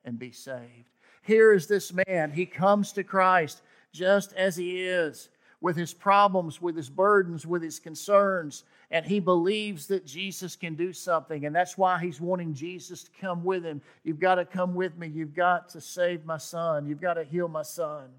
and 0.04 0.20
be 0.20 0.32
saved. 0.32 0.90
Here 1.22 1.54
is 1.54 1.68
this 1.68 1.94
man. 1.94 2.32
He 2.32 2.46
comes 2.46 2.92
to 2.94 3.04
Christ 3.04 3.62
just 3.94 4.34
as 4.34 4.56
he 4.56 4.82
is, 4.82 5.30
with 5.62 5.78
his 5.78 5.94
problems, 5.94 6.62
with 6.62 6.76
his 6.76 6.90
burdens, 6.90 7.46
with 7.46 7.62
his 7.62 7.80
concerns, 7.80 8.64
and 8.92 9.06
he 9.06 9.20
believes 9.20 9.88
that 9.88 10.06
Jesus 10.06 10.56
can 10.56 10.76
do 10.76 10.92
something. 10.92 11.46
And 11.46 11.56
that's 11.56 11.78
why 11.78 12.00
he's 12.00 12.20
wanting 12.20 12.54
Jesus 12.54 13.04
to 13.04 13.12
come 13.22 13.44
with 13.44 13.64
him. 13.64 13.82
You've 14.04 14.20
got 14.20 14.36
to 14.36 14.46
come 14.46 14.76
with 14.76 14.98
me. 14.98 15.08
You've 15.08 15.36
got 15.36 15.70
to 15.70 15.82
save 15.82 16.26
my 16.26 16.38
son. 16.38 16.88
You've 16.88 17.02
got 17.02 17.14
to 17.16 17.24
heal 17.24 17.48
my 17.48 17.62
son. 17.62 18.10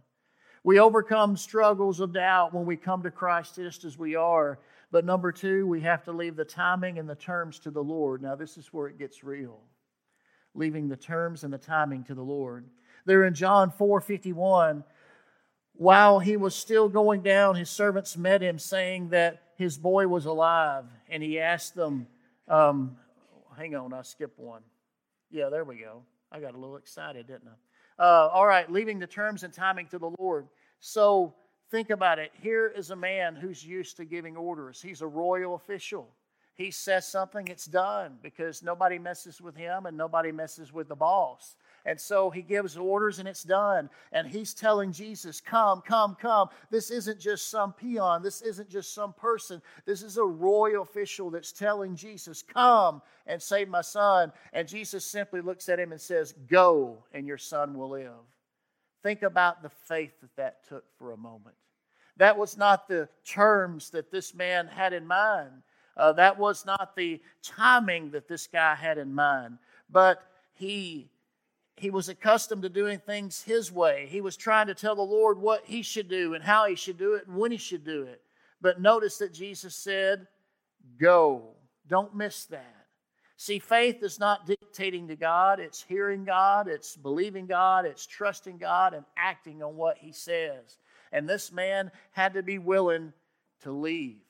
We 0.65 0.81
overcome 0.81 1.37
struggles 1.37 2.01
of 2.01 2.15
doubt 2.15 2.55
when 2.55 2.65
we 2.65 2.77
come 2.77 3.03
to 3.03 3.11
Christ 3.11 3.57
just 3.57 3.85
as 3.85 3.99
we 3.99 4.17
are. 4.17 4.59
But 4.91 5.05
number 5.05 5.31
two, 5.31 5.67
we 5.67 5.83
have 5.83 6.03
to 6.05 6.13
leave 6.13 6.37
the 6.37 6.45
timing 6.45 6.99
and 6.99 7.09
the 7.09 7.15
terms 7.15 7.59
to 7.61 7.71
the 7.71 7.83
Lord. 7.83 8.23
Now, 8.23 8.35
this 8.35 8.57
is 8.57 8.73
where 8.73 8.89
it 8.89 8.99
gets 8.99 9.23
real. 9.23 9.61
Leaving 10.55 10.89
the 10.89 10.97
terms 10.97 11.45
and 11.45 11.53
the 11.53 11.59
timing 11.59 12.03
to 12.05 12.15
the 12.15 12.23
Lord. 12.23 12.67
There 13.05 13.25
in 13.25 13.35
John 13.35 13.71
4 13.71 14.01
51, 14.01 14.85
while 15.75 16.19
he 16.19 16.39
was 16.39 16.55
still 16.55 16.89
going 16.89 17.21
down, 17.21 17.57
his 17.57 17.69
servants 17.69 18.17
met 18.17 18.41
him, 18.41 18.59
saying 18.59 19.11
that 19.11 19.43
his 19.57 19.77
boy 19.77 20.09
was 20.09 20.25
alive, 20.25 20.85
and 21.11 21.23
he 21.23 21.41
asked 21.41 21.75
them, 21.75 22.07
um, 22.49 22.97
hang 23.57 23.75
on, 23.75 23.93
I 23.93 24.03
skipped 24.03 24.39
one. 24.39 24.63
Yeah, 25.31 25.51
there 25.51 25.65
we 25.65 25.77
go. 25.77 26.03
I 26.33 26.41
got 26.41 26.55
a 26.55 26.59
little 26.59 26.77
excited, 26.77 27.27
didn't 27.27 27.49
I? 27.49 27.57
Uh, 27.99 28.29
all 28.33 28.47
right, 28.47 28.71
leaving 28.71 28.99
the 28.99 29.07
terms 29.07 29.45
and 29.45 29.53
timing 29.53 29.87
to 29.89 29.99
the 29.99 30.11
Lord. 30.19 30.49
So 30.81 31.35
think 31.71 31.91
about 31.91 32.19
it. 32.19 32.33
Here 32.41 32.73
is 32.77 32.91
a 32.91 32.97
man 32.97 33.37
who's 33.37 33.65
used 33.65 33.97
to 33.99 34.05
giving 34.05 34.37
orders, 34.37 34.83
he's 34.83 35.03
a 35.03 35.07
royal 35.07 35.55
official. 35.55 36.09
He 36.57 36.71
says 36.71 37.05
something, 37.09 37.49
it's 37.49 37.67
done 37.67 38.19
because 38.23 38.63
nobody 38.63 38.97
messes 38.97 39.41
with 39.41 39.57
him 39.57 39.87
and 39.87 39.97
nobody 39.97 40.31
messes 40.31 40.73
with 40.73 40.89
the 40.89 40.95
boss. 40.95 41.57
And 41.87 42.01
so 42.01 42.31
he 42.31 42.41
gives 42.41 42.77
orders 42.77 43.19
and 43.19 43.29
it's 43.29 43.43
done. 43.43 43.91
And 44.13 44.27
he's 44.27 44.55
telling 44.55 44.93
Jesus, 44.93 45.41
Come, 45.41 45.83
come, 45.83 46.17
come. 46.19 46.49
This 46.71 46.91
isn't 46.91 47.21
just 47.21 47.51
some 47.51 47.73
peon. 47.73 48.23
This 48.23 48.41
isn't 48.41 48.71
just 48.71 48.95
some 48.95 49.13
person. 49.13 49.61
This 49.85 50.03
is 50.03 50.17
a 50.17 50.25
royal 50.25 50.83
official 50.83 51.31
that's 51.31 51.53
telling 51.53 51.95
Jesus, 51.95 52.43
Come 52.43 53.03
and 53.27 53.41
save 53.41 53.69
my 53.69 53.83
son. 53.83 54.33
And 54.53 54.67
Jesus 54.67 55.05
simply 55.05 55.43
looks 55.43 55.69
at 55.69 55.79
him 55.79 55.93
and 55.93 56.01
says, 56.01 56.35
Go 56.49 57.05
and 57.13 57.27
your 57.27 57.39
son 57.39 57.77
will 57.77 57.91
live. 57.91 58.13
Think 59.03 59.23
about 59.23 59.63
the 59.63 59.69
faith 59.69 60.13
that 60.23 60.35
that 60.37 60.67
took 60.67 60.85
for 60.99 61.13
a 61.13 61.17
moment. 61.17 61.57
That 62.17 62.39
was 62.39 62.57
not 62.57 62.89
the 62.89 63.09
terms 63.27 63.91
that 63.91 64.11
this 64.11 64.35
man 64.35 64.67
had 64.69 64.95
in 64.95 65.07
mind. 65.07 65.63
Uh, 65.97 66.13
that 66.15 66.39
was 66.39 66.65
not 66.65 66.97
the 66.97 67.21
timing 67.43 68.11
that 68.13 68.29
this 68.29 68.47
guy 68.47 68.75
had 68.75 68.97
in 68.97 69.13
mind. 69.13 69.59
But 69.91 70.23
he 70.55 71.11
he 71.77 71.91
was 71.91 72.09
accustomed 72.09 72.63
to 72.63 72.69
doing 72.69 72.99
things 72.99 73.43
his 73.43 73.73
way. 73.73 74.07
He 74.09 74.21
was 74.21 74.37
trying 74.37 74.69
to 74.69 74.75
tell 74.75 74.95
the 74.95 75.03
Lord 75.03 75.39
what 75.39 75.65
he 75.65 75.83
should 75.83 76.09
do 76.09 76.35
and 76.35 76.45
how 76.45 76.67
he 76.67 76.77
should 76.77 76.99
do 76.99 77.15
it 77.15 77.27
and 77.27 77.37
when 77.37 77.51
he 77.51 77.57
should 77.59 77.85
do 77.85 78.03
it. 78.03 78.23
But 78.61 78.81
notice 78.81 79.19
that 79.19 79.33
Jesus 79.33 79.75
said, 79.75 80.27
Go. 81.01 81.55
Don't 81.87 82.15
miss 82.15 82.47
that. 82.47 82.85
See, 83.37 83.59
faith 83.59 84.03
is 84.03 84.21
not 84.21 84.47
dictating 84.47 85.09
to 85.09 85.17
God, 85.17 85.59
it's 85.59 85.83
hearing 85.83 86.25
God, 86.25 86.69
it's 86.69 86.97
believing 86.97 87.47
God, 87.47 87.85
it's 87.85 88.07
trusting 88.07 88.59
God, 88.59 88.95
and 88.95 89.05
acting 89.17 89.63
on 89.63 89.77
what 89.77 89.99
He 89.99 90.13
says. 90.13 90.79
And 91.13 91.29
this 91.29 91.53
man 91.53 91.91
had 92.13 92.35
to 92.35 92.43
be 92.43 92.59
willing 92.59 93.13
to 93.63 93.73
leave 93.73 94.23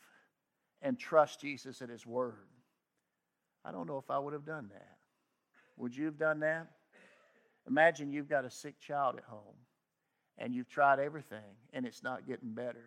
and 0.82 0.98
trust 0.98 1.40
Jesus 1.40 1.82
at 1.82 1.90
His 1.90 2.06
word. 2.06 2.48
I 3.64 3.72
don't 3.72 3.86
know 3.86 3.98
if 3.98 4.10
I 4.10 4.18
would 4.18 4.32
have 4.32 4.46
done 4.46 4.70
that. 4.72 4.96
Would 5.76 5.96
you 5.96 6.06
have 6.06 6.18
done 6.18 6.40
that? 6.40 6.68
Imagine 7.68 8.12
you've 8.12 8.28
got 8.28 8.44
a 8.44 8.50
sick 8.50 8.78
child 8.78 9.16
at 9.16 9.24
home 9.24 9.56
and 10.38 10.54
you've 10.54 10.68
tried 10.68 10.98
everything 10.98 11.56
and 11.72 11.86
it's 11.86 12.02
not 12.02 12.26
getting 12.26 12.52
better. 12.52 12.84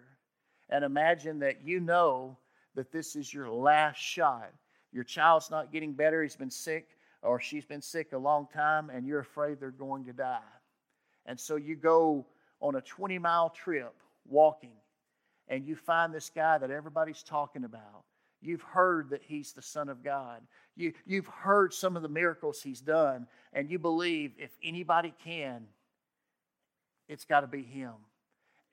And 0.69 0.83
imagine 0.83 1.39
that 1.39 1.65
you 1.65 1.79
know 1.79 2.37
that 2.75 2.91
this 2.91 3.15
is 3.15 3.33
your 3.33 3.49
last 3.49 3.97
shot. 3.97 4.51
Your 4.91 5.03
child's 5.03 5.49
not 5.49 5.71
getting 5.71 5.93
better, 5.93 6.21
he's 6.21 6.35
been 6.35 6.51
sick 6.51 6.89
or 7.21 7.39
she's 7.39 7.65
been 7.65 7.81
sick 7.81 8.13
a 8.13 8.17
long 8.17 8.47
time, 8.53 8.89
and 8.89 9.05
you're 9.05 9.19
afraid 9.19 9.59
they're 9.59 9.71
going 9.71 10.05
to 10.05 10.13
die. 10.13 10.39
And 11.25 11.39
so 11.39 11.55
you 11.55 11.75
go 11.75 12.25
on 12.61 12.75
a 12.75 12.81
20 12.81 13.17
mile 13.19 13.49
trip 13.49 13.93
walking 14.25 14.77
and 15.47 15.65
you 15.65 15.75
find 15.75 16.13
this 16.13 16.29
guy 16.29 16.57
that 16.57 16.71
everybody's 16.71 17.23
talking 17.23 17.63
about. 17.63 18.03
You've 18.41 18.61
heard 18.61 19.09
that 19.09 19.23
he's 19.23 19.53
the 19.53 19.61
Son 19.61 19.89
of 19.89 20.03
God. 20.03 20.41
You, 20.75 20.93
you've 21.05 21.27
heard 21.27 21.73
some 21.73 21.95
of 21.95 22.03
the 22.03 22.09
miracles 22.09 22.61
he's 22.61 22.81
done, 22.81 23.27
and 23.53 23.69
you 23.69 23.79
believe 23.79 24.33
if 24.37 24.51
anybody 24.63 25.13
can, 25.23 25.65
it's 27.07 27.25
got 27.25 27.41
to 27.41 27.47
be 27.47 27.63
him. 27.63 27.93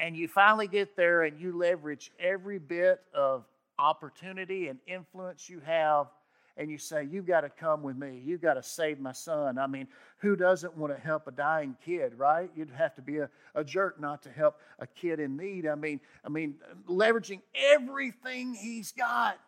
And 0.01 0.17
you 0.17 0.29
finally 0.29 0.67
get 0.67 0.97
there 0.97 1.23
and 1.23 1.41
you 1.41 1.57
leverage 1.57 2.11
every 2.19 2.59
bit 2.59 3.01
of 3.15 3.45
opportunity 3.79 4.69
and 4.69 4.79
influence 4.87 5.49
you 5.49 5.61
have, 5.61 6.09
and 6.57 6.71
you 6.71 6.79
say, 6.79 7.07
You've 7.11 7.27
got 7.27 7.41
to 7.41 7.49
come 7.49 7.83
with 7.83 7.97
me. 7.97 8.21
You've 8.25 8.43
got 8.43 8.55
to 8.55 8.63
save 8.63 9.01
my 9.01 9.13
son. 9.13 9.59
I 9.59 9.67
mean, 9.67 9.89
who 10.19 10.37
doesn't 10.37 10.77
want 10.77 10.95
to 10.95 11.01
help 11.01 11.27
a 11.27 11.33
dying 11.33 11.77
kid, 11.85 12.15
right? 12.17 12.51
You'd 12.55 12.71
have 12.71 12.95
to 12.97 13.03
be 13.03 13.19
a, 13.19 13.31
a 13.55 13.65
jerk 13.65 14.01
not 14.01 14.23
to 14.23 14.31
help 14.31 14.61
a 14.79 14.87
kid 14.87 15.21
in 15.21 15.37
need. 15.37 15.67
I 15.67 15.75
mean, 15.75 16.01
I 16.25 16.29
mean, 16.29 16.57
leveraging 16.89 17.41
everything 17.73 18.55
he's 18.55 18.93
got. 18.93 19.39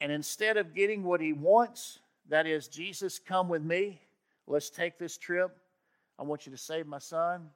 And 0.00 0.10
instead 0.12 0.56
of 0.56 0.74
getting 0.74 1.02
what 1.02 1.20
he 1.20 1.32
wants, 1.32 1.98
that 2.28 2.46
is, 2.46 2.68
Jesus, 2.68 3.18
come 3.18 3.48
with 3.48 3.62
me, 3.62 4.00
let's 4.46 4.70
take 4.70 4.98
this 4.98 5.16
trip. 5.16 5.56
I 6.18 6.22
want 6.22 6.46
you 6.46 6.52
to 6.52 6.58
save 6.58 6.86
my 6.86 6.98
son. 6.98 7.48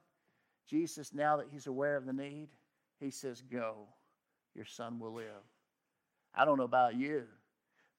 Jesus, 0.67 1.13
now 1.13 1.37
that 1.37 1.47
he's 1.51 1.67
aware 1.67 1.95
of 1.95 2.05
the 2.05 2.13
need, 2.13 2.49
he 2.99 3.11
says, 3.11 3.41
Go, 3.41 3.87
your 4.55 4.65
son 4.65 4.99
will 4.99 5.13
live. 5.13 5.25
I 6.35 6.45
don't 6.45 6.57
know 6.57 6.63
about 6.63 6.95
you, 6.95 7.23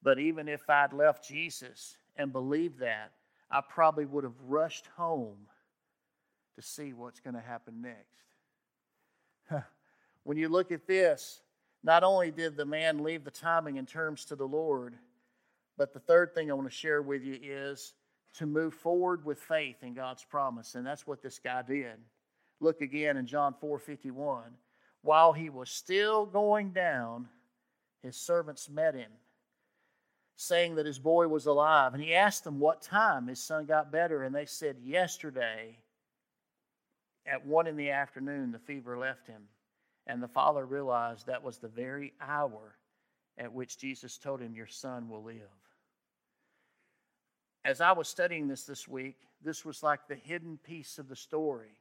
but 0.01 0.19
even 0.19 0.47
if 0.47 0.69
I'd 0.69 0.93
left 0.93 1.27
Jesus 1.27 1.97
and 2.15 2.31
believed 2.31 2.79
that, 2.79 3.11
I 3.49 3.61
probably 3.61 4.05
would 4.05 4.23
have 4.23 4.39
rushed 4.47 4.87
home 4.95 5.47
to 6.55 6.61
see 6.61 6.93
what's 6.93 7.19
going 7.19 7.33
to 7.33 7.41
happen 7.41 7.81
next. 7.81 9.65
when 10.23 10.37
you 10.37 10.47
look 10.47 10.71
at 10.71 10.87
this, 10.87 11.41
not 11.83 12.03
only 12.03 12.31
did 12.31 12.55
the 12.55 12.65
man 12.65 13.03
leave 13.03 13.23
the 13.23 13.31
timing 13.31 13.77
and 13.77 13.87
terms 13.87 14.25
to 14.25 14.35
the 14.35 14.47
Lord, 14.47 14.95
but 15.77 15.93
the 15.93 15.99
third 15.99 16.33
thing 16.33 16.51
I 16.51 16.53
want 16.53 16.69
to 16.69 16.75
share 16.75 17.01
with 17.01 17.23
you 17.23 17.37
is 17.41 17.93
to 18.35 18.45
move 18.45 18.73
forward 18.73 19.25
with 19.25 19.39
faith 19.39 19.77
in 19.81 19.93
God's 19.93 20.23
promise. 20.23 20.75
And 20.75 20.85
that's 20.85 21.07
what 21.07 21.21
this 21.21 21.39
guy 21.39 21.63
did. 21.63 21.97
Look 22.59 22.81
again 22.81 23.17
in 23.17 23.25
John 23.25 23.55
4 23.59 23.79
51. 23.79 24.43
While 25.01 25.33
he 25.33 25.49
was 25.49 25.71
still 25.71 26.27
going 26.27 26.71
down, 26.71 27.27
his 28.03 28.15
servants 28.15 28.69
met 28.69 28.93
him, 28.93 29.11
saying 30.35 30.75
that 30.75 30.85
his 30.85 30.99
boy 30.99 31.27
was 31.27 31.47
alive. 31.47 31.95
And 31.95 32.03
he 32.03 32.13
asked 32.13 32.43
them 32.43 32.59
what 32.59 32.83
time 32.83 33.27
his 33.27 33.43
son 33.43 33.65
got 33.65 33.91
better. 33.91 34.23
And 34.23 34.35
they 34.35 34.45
said, 34.45 34.77
Yesterday, 34.83 35.79
at 37.25 37.45
one 37.45 37.65
in 37.65 37.75
the 37.75 37.89
afternoon, 37.89 38.51
the 38.51 38.59
fever 38.59 38.97
left 38.97 39.27
him. 39.27 39.43
And 40.11 40.21
the 40.21 40.27
father 40.27 40.65
realized 40.65 41.27
that 41.27 41.41
was 41.41 41.59
the 41.59 41.69
very 41.69 42.11
hour 42.19 42.75
at 43.37 43.53
which 43.53 43.77
Jesus 43.77 44.17
told 44.17 44.41
him, 44.41 44.53
Your 44.53 44.67
son 44.67 45.07
will 45.07 45.23
live. 45.23 45.37
As 47.63 47.79
I 47.79 47.93
was 47.93 48.09
studying 48.09 48.49
this 48.49 48.65
this 48.65 48.89
week, 48.89 49.15
this 49.41 49.63
was 49.63 49.81
like 49.81 50.09
the 50.09 50.15
hidden 50.15 50.59
piece 50.65 50.99
of 50.99 51.07
the 51.07 51.15
story. 51.15 51.77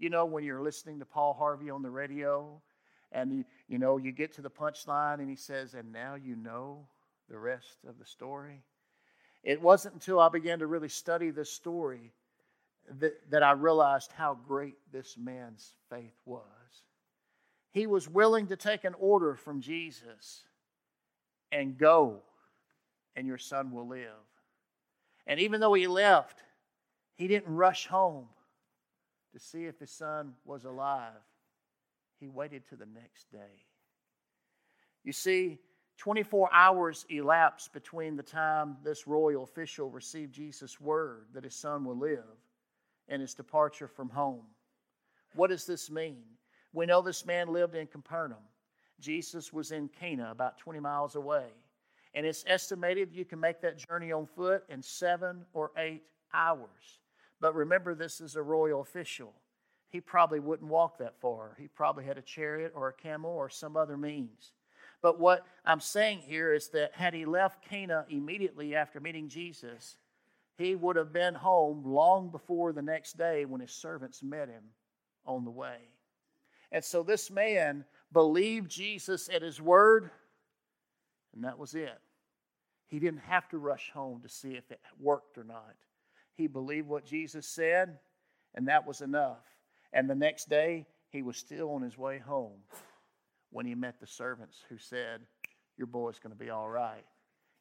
You 0.00 0.10
know, 0.10 0.24
when 0.24 0.42
you're 0.42 0.60
listening 0.60 0.98
to 0.98 1.04
Paul 1.04 1.34
Harvey 1.34 1.70
on 1.70 1.82
the 1.82 1.90
radio, 1.90 2.60
and 3.12 3.44
you, 3.68 3.78
know, 3.78 3.96
you 3.96 4.10
get 4.10 4.32
to 4.34 4.42
the 4.42 4.50
punchline, 4.50 5.20
and 5.20 5.30
he 5.30 5.36
says, 5.36 5.74
And 5.74 5.92
now 5.92 6.16
you 6.16 6.34
know 6.34 6.88
the 7.30 7.38
rest 7.38 7.78
of 7.88 7.96
the 8.00 8.04
story. 8.04 8.64
It 9.44 9.62
wasn't 9.62 9.94
until 9.94 10.18
I 10.18 10.30
began 10.30 10.58
to 10.58 10.66
really 10.66 10.88
study 10.88 11.30
this 11.30 11.52
story 11.52 12.12
that, 12.98 13.30
that 13.30 13.44
I 13.44 13.52
realized 13.52 14.10
how 14.10 14.36
great 14.48 14.74
this 14.90 15.16
man's 15.16 15.74
faith 15.88 16.18
was. 16.24 16.57
He 17.70 17.86
was 17.86 18.08
willing 18.08 18.46
to 18.48 18.56
take 18.56 18.84
an 18.84 18.94
order 18.98 19.34
from 19.34 19.60
Jesus 19.60 20.44
and 21.52 21.78
go, 21.78 22.22
and 23.14 23.26
your 23.26 23.38
son 23.38 23.70
will 23.70 23.86
live. 23.86 24.08
And 25.26 25.40
even 25.40 25.60
though 25.60 25.74
he 25.74 25.86
left, 25.86 26.42
he 27.14 27.28
didn't 27.28 27.54
rush 27.54 27.86
home 27.86 28.26
to 29.32 29.38
see 29.38 29.64
if 29.64 29.78
his 29.78 29.90
son 29.90 30.34
was 30.44 30.64
alive. 30.64 31.12
He 32.18 32.28
waited 32.28 32.66
to 32.68 32.76
the 32.76 32.86
next 32.86 33.30
day. 33.30 33.64
You 35.04 35.12
see, 35.12 35.58
24 35.98 36.48
hours 36.52 37.04
elapsed 37.08 37.72
between 37.72 38.16
the 38.16 38.22
time 38.22 38.76
this 38.82 39.06
royal 39.06 39.42
official 39.42 39.90
received 39.90 40.32
Jesus' 40.32 40.80
word 40.80 41.26
that 41.34 41.44
his 41.44 41.54
son 41.54 41.84
will 41.84 41.98
live 41.98 42.24
and 43.08 43.20
his 43.20 43.34
departure 43.34 43.88
from 43.88 44.08
home. 44.08 44.44
What 45.34 45.50
does 45.50 45.66
this 45.66 45.90
mean? 45.90 46.22
We 46.72 46.86
know 46.86 47.02
this 47.02 47.24
man 47.24 47.52
lived 47.52 47.74
in 47.74 47.86
Capernaum. 47.86 48.38
Jesus 49.00 49.52
was 49.52 49.70
in 49.70 49.88
Cana, 49.88 50.30
about 50.30 50.58
20 50.58 50.80
miles 50.80 51.14
away. 51.14 51.46
And 52.14 52.26
it's 52.26 52.44
estimated 52.46 53.12
you 53.12 53.24
can 53.24 53.40
make 53.40 53.60
that 53.60 53.78
journey 53.78 54.12
on 54.12 54.26
foot 54.26 54.64
in 54.68 54.82
seven 54.82 55.44
or 55.52 55.70
eight 55.76 56.02
hours. 56.32 57.00
But 57.40 57.54
remember, 57.54 57.94
this 57.94 58.20
is 58.20 58.36
a 58.36 58.42
royal 58.42 58.80
official. 58.80 59.32
He 59.90 60.00
probably 60.00 60.40
wouldn't 60.40 60.68
walk 60.68 60.98
that 60.98 61.18
far. 61.20 61.56
He 61.58 61.68
probably 61.68 62.04
had 62.04 62.18
a 62.18 62.22
chariot 62.22 62.72
or 62.74 62.88
a 62.88 62.92
camel 62.92 63.30
or 63.30 63.48
some 63.48 63.76
other 63.76 63.96
means. 63.96 64.52
But 65.00 65.20
what 65.20 65.46
I'm 65.64 65.80
saying 65.80 66.20
here 66.20 66.52
is 66.52 66.68
that 66.70 66.94
had 66.94 67.14
he 67.14 67.24
left 67.24 67.64
Cana 67.68 68.04
immediately 68.08 68.74
after 68.74 69.00
meeting 69.00 69.28
Jesus, 69.28 69.96
he 70.56 70.74
would 70.74 70.96
have 70.96 71.12
been 71.12 71.34
home 71.34 71.84
long 71.84 72.30
before 72.30 72.72
the 72.72 72.82
next 72.82 73.16
day 73.16 73.44
when 73.44 73.60
his 73.60 73.70
servants 73.70 74.22
met 74.22 74.48
him 74.48 74.64
on 75.24 75.44
the 75.44 75.50
way. 75.50 75.78
And 76.70 76.84
so 76.84 77.02
this 77.02 77.30
man 77.30 77.84
believed 78.12 78.70
Jesus 78.70 79.28
at 79.32 79.42
his 79.42 79.60
word, 79.60 80.10
and 81.34 81.44
that 81.44 81.58
was 81.58 81.74
it. 81.74 81.98
He 82.86 82.98
didn't 82.98 83.20
have 83.20 83.48
to 83.50 83.58
rush 83.58 83.90
home 83.92 84.22
to 84.22 84.28
see 84.28 84.54
if 84.54 84.70
it 84.70 84.80
worked 84.98 85.38
or 85.38 85.44
not. 85.44 85.74
He 86.34 86.46
believed 86.46 86.88
what 86.88 87.04
Jesus 87.04 87.46
said, 87.46 87.98
and 88.54 88.68
that 88.68 88.86
was 88.86 89.00
enough. 89.00 89.44
And 89.92 90.08
the 90.08 90.14
next 90.14 90.48
day, 90.48 90.86
he 91.10 91.22
was 91.22 91.36
still 91.36 91.70
on 91.70 91.82
his 91.82 91.96
way 91.96 92.18
home 92.18 92.60
when 93.50 93.66
he 93.66 93.74
met 93.74 94.00
the 94.00 94.06
servants 94.06 94.62
who 94.68 94.78
said, 94.78 95.20
Your 95.76 95.86
boy's 95.86 96.18
going 96.18 96.36
to 96.36 96.44
be 96.44 96.50
all 96.50 96.68
right. 96.68 97.04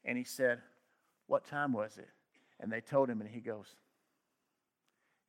And 0.05 0.17
he 0.17 0.23
said, 0.23 0.61
What 1.27 1.45
time 1.45 1.73
was 1.73 1.97
it? 1.97 2.09
And 2.59 2.71
they 2.71 2.81
told 2.81 3.09
him, 3.09 3.21
and 3.21 3.29
he 3.29 3.41
goes, 3.41 3.75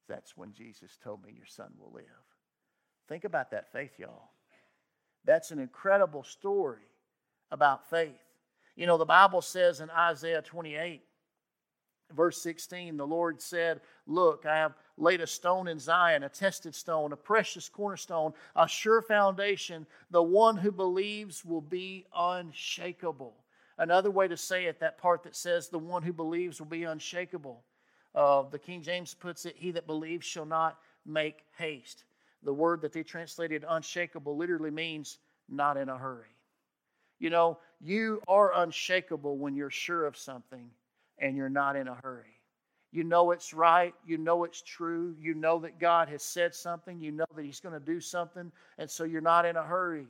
That's 0.08 0.36
when 0.36 0.52
Jesus 0.52 0.98
told 1.02 1.24
me 1.24 1.32
your 1.36 1.46
son 1.46 1.72
will 1.78 1.92
live. 1.92 2.27
Think 3.08 3.24
about 3.24 3.50
that 3.50 3.72
faith, 3.72 3.98
y'all. 3.98 4.30
That's 5.24 5.50
an 5.50 5.58
incredible 5.58 6.22
story 6.22 6.86
about 7.50 7.88
faith. 7.88 8.14
You 8.76 8.86
know, 8.86 8.98
the 8.98 9.04
Bible 9.04 9.42
says 9.42 9.80
in 9.80 9.90
Isaiah 9.90 10.42
28, 10.42 11.02
verse 12.14 12.40
16, 12.42 12.96
the 12.96 13.06
Lord 13.06 13.40
said, 13.40 13.80
Look, 14.06 14.46
I 14.46 14.56
have 14.56 14.74
laid 14.96 15.20
a 15.20 15.26
stone 15.26 15.68
in 15.68 15.78
Zion, 15.78 16.22
a 16.22 16.28
tested 16.28 16.74
stone, 16.74 17.12
a 17.12 17.16
precious 17.16 17.68
cornerstone, 17.68 18.32
a 18.54 18.68
sure 18.68 19.02
foundation. 19.02 19.86
The 20.10 20.22
one 20.22 20.56
who 20.56 20.70
believes 20.70 21.44
will 21.44 21.60
be 21.60 22.06
unshakable. 22.14 23.34
Another 23.78 24.10
way 24.10 24.28
to 24.28 24.36
say 24.36 24.66
it, 24.66 24.80
that 24.80 24.98
part 24.98 25.22
that 25.22 25.36
says 25.36 25.68
the 25.68 25.78
one 25.78 26.02
who 26.02 26.12
believes 26.12 26.60
will 26.60 26.66
be 26.66 26.84
unshakable. 26.84 27.64
Uh, 28.14 28.42
the 28.50 28.58
King 28.58 28.82
James 28.82 29.14
puts 29.14 29.46
it, 29.46 29.54
he 29.56 29.70
that 29.72 29.86
believes 29.86 30.26
shall 30.26 30.46
not 30.46 30.78
make 31.06 31.44
haste. 31.56 32.04
The 32.42 32.52
word 32.52 32.80
that 32.82 32.92
they 32.92 33.02
translated 33.02 33.64
unshakable 33.68 34.36
literally 34.36 34.70
means 34.70 35.18
not 35.48 35.76
in 35.76 35.88
a 35.88 35.98
hurry. 35.98 36.36
You 37.18 37.30
know, 37.30 37.58
you 37.80 38.22
are 38.28 38.54
unshakable 38.62 39.38
when 39.38 39.54
you're 39.54 39.70
sure 39.70 40.06
of 40.06 40.16
something 40.16 40.70
and 41.18 41.36
you're 41.36 41.48
not 41.48 41.74
in 41.76 41.88
a 41.88 41.94
hurry. 41.94 42.38
You 42.90 43.04
know 43.04 43.32
it's 43.32 43.52
right. 43.52 43.94
You 44.06 44.18
know 44.18 44.44
it's 44.44 44.62
true. 44.62 45.14
You 45.20 45.34
know 45.34 45.58
that 45.58 45.78
God 45.78 46.08
has 46.08 46.22
said 46.22 46.54
something. 46.54 47.00
You 47.00 47.12
know 47.12 47.26
that 47.34 47.44
He's 47.44 47.60
going 47.60 47.78
to 47.78 47.84
do 47.84 48.00
something. 48.00 48.50
And 48.78 48.90
so 48.90 49.04
you're 49.04 49.20
not 49.20 49.44
in 49.44 49.56
a 49.56 49.62
hurry 49.62 50.06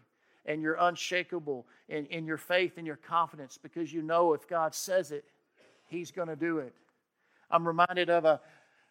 and 0.46 0.62
you're 0.62 0.76
unshakable 0.80 1.66
in, 1.88 2.06
in 2.06 2.24
your 2.24 2.36
faith 2.36 2.74
and 2.76 2.86
your 2.86 2.96
confidence 2.96 3.58
because 3.60 3.92
you 3.92 4.02
know 4.02 4.32
if 4.32 4.46
God 4.48 4.74
says 4.74 5.10
it, 5.10 5.24
He's 5.86 6.10
going 6.10 6.28
to 6.28 6.36
do 6.36 6.58
it. 6.58 6.74
I'm 7.50 7.66
reminded 7.66 8.10
of, 8.10 8.24
a, 8.24 8.40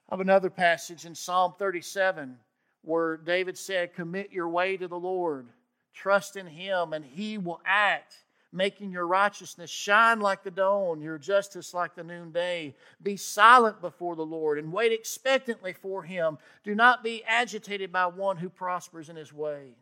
of 0.09 0.19
another 0.19 0.49
passage 0.49 1.05
in 1.05 1.15
Psalm 1.15 1.53
37 1.57 2.38
where 2.81 3.17
David 3.17 3.57
said, 3.57 3.93
Commit 3.93 4.31
your 4.31 4.49
way 4.49 4.77
to 4.77 4.87
the 4.87 4.99
Lord, 4.99 5.47
trust 5.93 6.35
in 6.35 6.47
Him, 6.47 6.93
and 6.93 7.03
He 7.03 7.37
will 7.37 7.61
act 7.65 8.15
making 8.51 8.91
your 8.91 9.05
righteousness 9.05 9.69
shine 9.69 10.19
like 10.19 10.43
the 10.43 10.51
dawn, 10.51 11.01
your 11.01 11.17
justice 11.17 11.73
like 11.73 11.95
the 11.95 12.03
noonday. 12.03 12.75
Be 13.01 13.17
silent 13.17 13.81
before 13.81 14.15
the 14.15 14.25
Lord 14.25 14.57
and 14.57 14.71
wait 14.71 14.91
expectantly 14.91 15.73
for 15.73 16.03
him. 16.03 16.37
Do 16.63 16.73
not 16.73 17.03
be 17.03 17.23
agitated 17.25 17.91
by 17.91 18.07
one 18.07 18.37
who 18.37 18.49
prospers 18.49 19.09
in 19.09 19.15
his 19.15 19.33
way. 19.33 19.75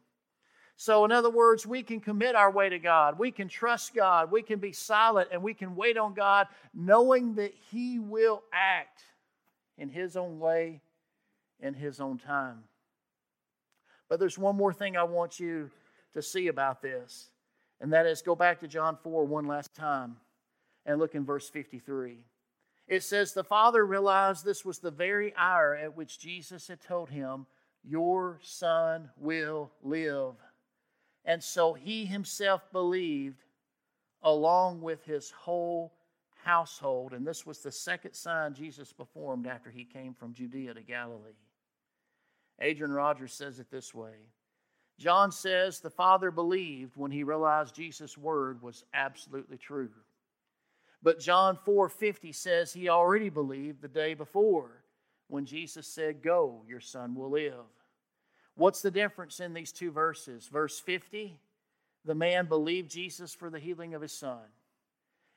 So, 0.77 1.05
in 1.05 1.11
other 1.13 1.29
words, 1.29 1.65
we 1.65 1.83
can 1.83 2.01
commit 2.01 2.35
our 2.35 2.51
way 2.51 2.67
to 2.67 2.79
God. 2.79 3.17
We 3.17 3.31
can 3.31 3.47
trust 3.47 3.95
God. 3.95 4.29
We 4.29 4.41
can 4.41 4.59
be 4.59 4.73
silent 4.73 5.29
and 5.31 5.41
we 5.41 5.53
can 5.53 5.75
wait 5.75 5.97
on 5.97 6.13
God, 6.13 6.47
knowing 6.73 7.35
that 7.35 7.53
He 7.71 7.97
will 7.97 8.43
act 8.51 9.01
in 9.77 9.87
His 9.87 10.17
own 10.17 10.37
way, 10.37 10.81
in 11.61 11.75
His 11.75 12.01
own 12.01 12.17
time. 12.17 12.63
But 14.09 14.19
there's 14.19 14.37
one 14.37 14.55
more 14.55 14.73
thing 14.73 14.95
I 14.97 15.03
want 15.03 15.39
you 15.39 15.69
to 16.13 16.21
see 16.21 16.47
about 16.47 16.81
this, 16.81 17.29
and 17.81 17.91
that 17.93 18.05
is 18.05 18.21
go 18.21 18.35
back 18.35 18.59
to 18.59 18.67
John 18.67 18.97
4 19.03 19.25
one 19.25 19.47
last 19.47 19.73
time 19.73 20.17
and 20.85 20.99
look 20.99 21.15
in 21.15 21.25
verse 21.25 21.49
53. 21.49 22.19
It 22.87 23.03
says, 23.03 23.33
The 23.33 23.43
Father 23.43 23.85
realized 23.85 24.45
this 24.45 24.63
was 24.63 24.79
the 24.79 24.91
very 24.91 25.33
hour 25.35 25.75
at 25.75 25.95
which 25.97 26.19
Jesus 26.19 26.67
had 26.67 26.81
told 26.81 27.09
him, 27.09 27.47
Your 27.83 28.39
son 28.43 29.09
will 29.17 29.71
live. 29.81 30.35
And 31.25 31.43
so 31.43 31.73
he 31.73 32.05
himself 32.05 32.71
believed 32.71 33.41
along 34.21 34.81
with 34.81 35.03
his 35.03 35.31
whole 35.31 35.93
household. 36.43 37.13
And 37.13 37.25
this 37.25 37.45
was 37.45 37.59
the 37.59 37.71
second 37.71 38.13
sign 38.13 38.53
Jesus 38.53 38.93
performed 38.93 39.47
after 39.47 39.71
he 39.71 39.83
came 39.83 40.13
from 40.13 40.33
Judea 40.33 40.75
to 40.75 40.81
Galilee. 40.81 41.31
Adrian 42.59 42.93
Rogers 42.93 43.33
says 43.33 43.59
it 43.59 43.69
this 43.69 43.93
way 43.93 44.15
John 44.97 45.31
says 45.31 45.79
the 45.79 45.89
Father 45.89 46.31
believed 46.31 46.95
when 46.95 47.11
he 47.11 47.23
realized 47.23 47.75
Jesus' 47.75 48.17
word 48.17 48.61
was 48.61 48.85
absolutely 48.93 49.57
true. 49.57 49.89
But 51.01 51.19
John 51.19 51.57
4:50 51.57 52.31
says 52.31 52.73
he 52.73 52.89
already 52.89 53.29
believed 53.29 53.81
the 53.81 53.87
day 53.87 54.13
before 54.13 54.83
when 55.27 55.45
Jesus 55.45 55.87
said, 55.87 56.21
"Go, 56.21 56.63
your 56.67 56.79
son 56.79 57.13
will 57.13 57.29
live." 57.29 57.65
What's 58.55 58.81
the 58.81 58.91
difference 58.91 59.41
in 59.41 59.53
these 59.53 59.73
two 59.73 59.91
verses? 59.91 60.47
Verse 60.47 60.79
50, 60.79 61.37
the 62.05 62.15
man 62.15 62.47
believed 62.47 62.89
Jesus 62.89 63.33
for 63.33 63.49
the 63.49 63.59
healing 63.59 63.93
of 63.93 64.01
his 64.01 64.13
son. 64.13 64.43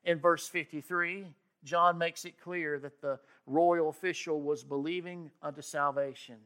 In 0.04 0.20
verse 0.20 0.48
53, 0.48 1.34
John 1.64 1.98
makes 1.98 2.24
it 2.24 2.40
clear 2.40 2.78
that 2.78 3.00
the 3.00 3.18
royal 3.46 3.88
official 3.88 4.40
was 4.40 4.62
believing 4.62 5.32
unto 5.42 5.62
salvation. 5.62 6.38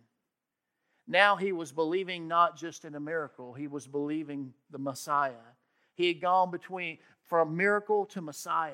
Now 1.07 1.37
he 1.37 1.53
was 1.53 1.73
believing 1.73 2.29
not 2.29 2.57
just 2.57 2.85
in 2.85 2.95
a 2.95 3.01
miracle, 3.01 3.53
he 3.53 3.67
was 3.67 3.87
believing 3.87 4.53
the 4.71 4.79
Messiah. 4.79 5.33
He 5.95 6.09
had 6.09 6.21
gone 6.21 6.51
between 6.51 6.99
from 7.29 7.57
miracle 7.57 8.07
to 8.07 8.21
Messiah. 8.21 8.73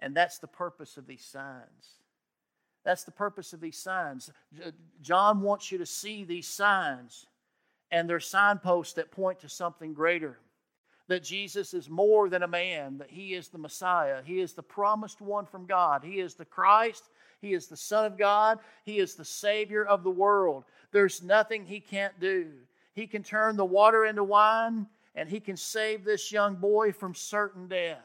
And 0.00 0.16
that's 0.16 0.38
the 0.38 0.46
purpose 0.46 0.96
of 0.96 1.06
these 1.06 1.24
signs. 1.24 1.98
That's 2.84 3.04
the 3.04 3.10
purpose 3.10 3.52
of 3.52 3.60
these 3.60 3.76
signs. 3.76 4.30
John 5.02 5.42
wants 5.42 5.70
you 5.70 5.78
to 5.78 5.86
see 5.86 6.24
these 6.24 6.48
signs, 6.48 7.26
and 7.90 8.08
they're 8.08 8.20
signposts 8.20 8.94
that 8.94 9.10
point 9.10 9.40
to 9.40 9.48
something 9.50 9.92
greater. 9.92 10.38
That 11.08 11.22
Jesus 11.22 11.74
is 11.74 11.90
more 11.90 12.30
than 12.30 12.42
a 12.42 12.48
man, 12.48 12.98
that 12.98 13.10
he 13.10 13.34
is 13.34 13.48
the 13.48 13.58
Messiah. 13.58 14.22
He 14.24 14.40
is 14.40 14.54
the 14.54 14.62
promised 14.62 15.20
one 15.20 15.44
from 15.44 15.66
God. 15.66 16.02
He 16.02 16.20
is 16.20 16.34
the 16.34 16.44
Christ. 16.46 17.10
He 17.40 17.54
is 17.54 17.66
the 17.66 17.76
Son 17.76 18.04
of 18.04 18.18
God. 18.18 18.58
He 18.84 18.98
is 18.98 19.14
the 19.14 19.24
Savior 19.24 19.84
of 19.84 20.02
the 20.04 20.10
world. 20.10 20.64
There's 20.92 21.22
nothing 21.22 21.64
he 21.64 21.80
can't 21.80 22.18
do. 22.20 22.48
He 22.92 23.06
can 23.06 23.22
turn 23.22 23.56
the 23.56 23.64
water 23.64 24.04
into 24.04 24.24
wine, 24.24 24.86
and 25.14 25.28
he 25.28 25.40
can 25.40 25.56
save 25.56 26.04
this 26.04 26.30
young 26.30 26.56
boy 26.56 26.92
from 26.92 27.14
certain 27.14 27.68
death. 27.68 27.98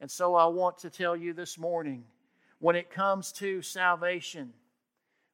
And 0.00 0.10
so 0.10 0.34
I 0.34 0.46
want 0.46 0.78
to 0.78 0.90
tell 0.90 1.16
you 1.16 1.32
this 1.32 1.58
morning 1.58 2.04
when 2.58 2.76
it 2.76 2.90
comes 2.90 3.32
to 3.32 3.62
salvation, 3.62 4.52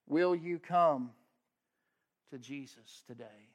will 0.06 0.34
you 0.34 0.58
come 0.58 1.10
to 2.30 2.38
Jesus 2.38 3.02
today? 3.06 3.48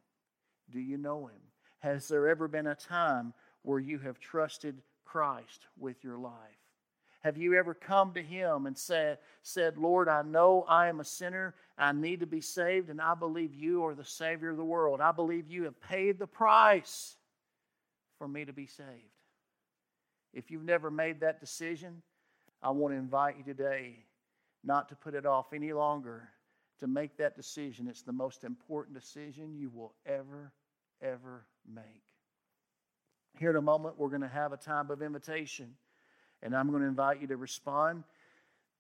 Do 0.72 0.80
you 0.80 0.98
know 0.98 1.28
him? 1.28 1.42
Has 1.80 2.08
there 2.08 2.28
ever 2.28 2.48
been 2.48 2.68
a 2.68 2.76
time 2.76 3.34
where 3.62 3.80
you 3.80 4.00
have 4.00 4.20
trusted 4.20 4.82
Christ 5.06 5.68
with 5.78 6.04
your 6.04 6.18
life? 6.18 6.62
Have 7.24 7.38
you 7.38 7.56
ever 7.56 7.74
come 7.74 8.14
to 8.14 8.22
Him 8.22 8.66
and 8.66 8.78
said, 8.78 9.18
said, 9.44 9.78
Lord, 9.78 10.10
I 10.10 10.24
know 10.24 10.66
I 10.68 10.88
am 10.88 11.00
a 11.00 11.06
sinner. 11.06 11.56
I 11.78 11.94
need 11.94 12.20
to 12.20 12.26
be 12.26 12.42
saved, 12.42 12.90
and 12.90 13.02
I 13.02 13.16
believe 13.16 13.54
you 13.54 13.86
are 13.86 13.96
the 13.96 14.04
Savior 14.04 14.50
of 14.50 14.58
the 14.58 14.64
world. 14.66 15.00
I 15.00 15.12
believe 15.14 15.48
you 15.48 15.64
have 15.64 15.80
paid 15.82 16.20
the 16.20 16.28
price 16.28 17.16
for 18.18 18.28
me 18.28 18.44
to 18.44 18.54
be 18.54 18.68
saved. 18.68 18.90
If 20.34 20.52
you've 20.52 20.66
never 20.66 20.92
made 20.92 21.22
that 21.22 21.40
decision, 21.40 22.02
I 22.62 22.72
want 22.72 22.94
to 22.94 22.98
invite 22.98 23.38
you 23.38 23.44
today 23.44 24.06
not 24.64 24.90
to 24.90 24.96
put 24.96 25.16
it 25.16 25.26
off 25.26 25.54
any 25.54 25.72
longer, 25.72 26.30
to 26.80 26.88
make 26.88 27.18
that 27.18 27.38
decision. 27.38 27.88
It's 27.88 28.02
the 28.02 28.12
most 28.12 28.44
important 28.44 28.96
decision 29.00 29.56
you 29.56 29.70
will 29.70 29.94
ever, 30.06 30.52
ever 31.02 31.46
make. 31.66 32.04
Here 33.40 33.50
in 33.50 33.56
a 33.56 33.62
moment, 33.62 33.98
we're 33.98 34.10
going 34.10 34.22
to 34.22 34.28
have 34.28 34.52
a 34.52 34.58
time 34.58 34.92
of 34.92 35.02
invitation, 35.02 35.76
and 36.43 36.56
I'm 36.56 36.69
going 36.69 36.82
to 36.82 36.88
invite 36.88 37.21
you 37.21 37.27
to 37.27 37.38
respond. 37.38 38.03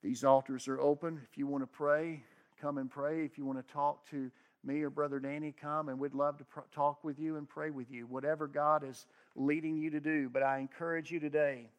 These 0.03 0.23
altars 0.23 0.67
are 0.67 0.79
open. 0.79 1.19
If 1.31 1.37
you 1.37 1.47
want 1.47 1.63
to 1.63 1.67
pray, 1.67 2.23
come 2.61 2.77
and 2.77 2.91
pray. 2.91 3.23
If 3.23 3.37
you 3.37 3.45
want 3.45 3.65
to 3.65 3.73
talk 3.73 4.07
to 4.11 4.29
me 4.65 4.81
or 4.81 4.89
Brother 4.89 5.19
Danny, 5.19 5.53
come 5.59 5.89
and 5.89 5.97
we'd 5.97 6.13
love 6.13 6.37
to 6.37 6.43
pr- 6.43 6.59
talk 6.73 7.03
with 7.03 7.17
you 7.17 7.37
and 7.37 7.47
pray 7.47 7.69
with 7.69 7.89
you, 7.89 8.05
whatever 8.05 8.47
God 8.47 8.83
is 8.83 9.07
leading 9.35 9.77
you 9.77 9.89
to 9.91 10.01
do. 10.01 10.29
But 10.29 10.43
I 10.43 10.59
encourage 10.59 11.09
you 11.09 11.19
today 11.19 11.69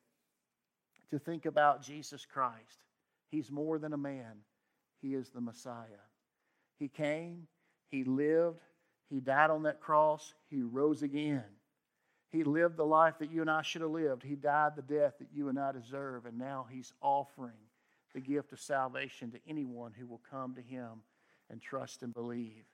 to 1.11 1.19
think 1.19 1.47
about 1.47 1.83
Jesus 1.83 2.27
Christ. 2.27 2.83
He's 3.31 3.51
more 3.51 3.79
than 3.79 3.93
a 3.93 3.99
man, 3.99 4.43
He 5.03 5.15
is 5.15 5.29
the 5.31 5.41
Messiah. 5.41 5.85
He 6.79 6.89
came, 6.89 7.47
He 7.91 8.05
lived, 8.05 8.61
He 9.11 9.21
died 9.21 9.51
on 9.51 9.65
that 9.65 9.81
cross, 9.81 10.35
He 10.49 10.63
rose 10.63 11.03
again. 11.03 11.45
He 12.35 12.43
lived 12.43 12.77
the 12.77 12.85
life 12.85 13.21
that 13.21 13.31
you 13.31 13.43
and 13.43 13.51
I 13.51 13.63
should 13.63 13.83
have 13.83 13.93
lived. 13.93 14.25
He 14.25 14.35
died 14.35 14.73
the 14.75 14.83
death 14.83 15.15
that 15.21 15.29
you 15.33 15.49
and 15.51 15.57
I 15.57 15.71
deserve, 15.71 16.27
and 16.27 16.37
now 16.37 16.67
He's 16.69 16.93
offering 17.01 17.53
the 18.13 18.21
gift 18.21 18.53
of 18.53 18.59
salvation 18.59 19.31
to 19.31 19.39
anyone 19.49 19.93
who 19.97 20.05
will 20.05 20.21
come 20.29 20.53
to 20.57 20.61
Him 20.61 21.03
and 21.49 21.63
trust 21.63 22.03
and 22.03 22.13
believe. 22.13 22.65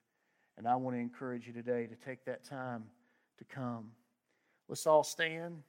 And 0.56 0.66
I 0.66 0.76
want 0.76 0.96
to 0.96 1.00
encourage 1.00 1.46
you 1.46 1.52
today 1.52 1.86
to 1.86 1.94
take 1.94 2.24
that 2.24 2.42
time 2.42 2.84
to 3.36 3.44
come. 3.44 3.90
Let's 4.66 4.86
all 4.86 5.04
stand. 5.04 5.62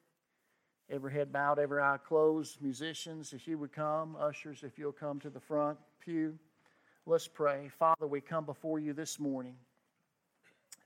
Every 0.89 1.11
head 1.11 1.33
bowed, 1.33 1.59
every 1.59 1.81
eye 1.81 1.97
closed. 2.01 2.61
Musicians, 2.61 3.33
if 3.33 3.45
you 3.45 3.57
would 3.57 3.73
come. 3.73 4.15
Ushers, 4.17 4.63
if 4.63 4.79
you'll 4.79 4.93
come 4.93 5.19
to 5.19 5.29
the 5.29 5.41
front 5.41 5.77
pew. 5.99 6.39
Let's 7.05 7.27
pray. 7.27 7.69
Father, 7.77 8.07
we 8.07 8.21
come 8.21 8.45
before 8.45 8.79
you 8.79 8.93
this 8.93 9.19
morning. 9.19 9.57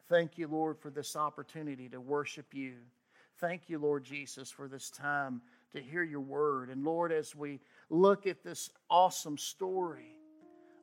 Thank 0.09 0.39
you, 0.39 0.47
Lord, 0.47 0.79
for 0.79 0.89
this 0.89 1.15
opportunity 1.15 1.87
to 1.89 2.01
worship 2.01 2.47
you. 2.51 2.73
Thank 3.39 3.63
you, 3.67 3.80
Lord 3.80 4.04
Jesus, 4.06 4.50
for 4.50 4.67
this 4.67 4.89
time 4.89 5.41
to 5.74 5.82
hear 5.82 6.04
your 6.04 6.21
word. 6.21 6.69
And 6.69 6.86
Lord, 6.86 7.12
as 7.12 7.36
we 7.36 7.60
look 7.89 8.28
at 8.28 8.43
this 8.43 8.69
awesome 8.89 9.38
story 9.38 10.15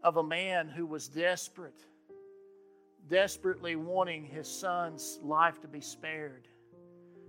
of 0.03 0.19
a 0.19 0.23
man 0.23 0.69
who 0.69 0.85
was 0.85 1.09
desperate, 1.09 1.87
desperately 3.09 3.75
wanting 3.77 4.25
his 4.25 4.47
son's 4.47 5.19
life 5.23 5.61
to 5.63 5.69
be 5.69 5.81
spared, 5.81 6.47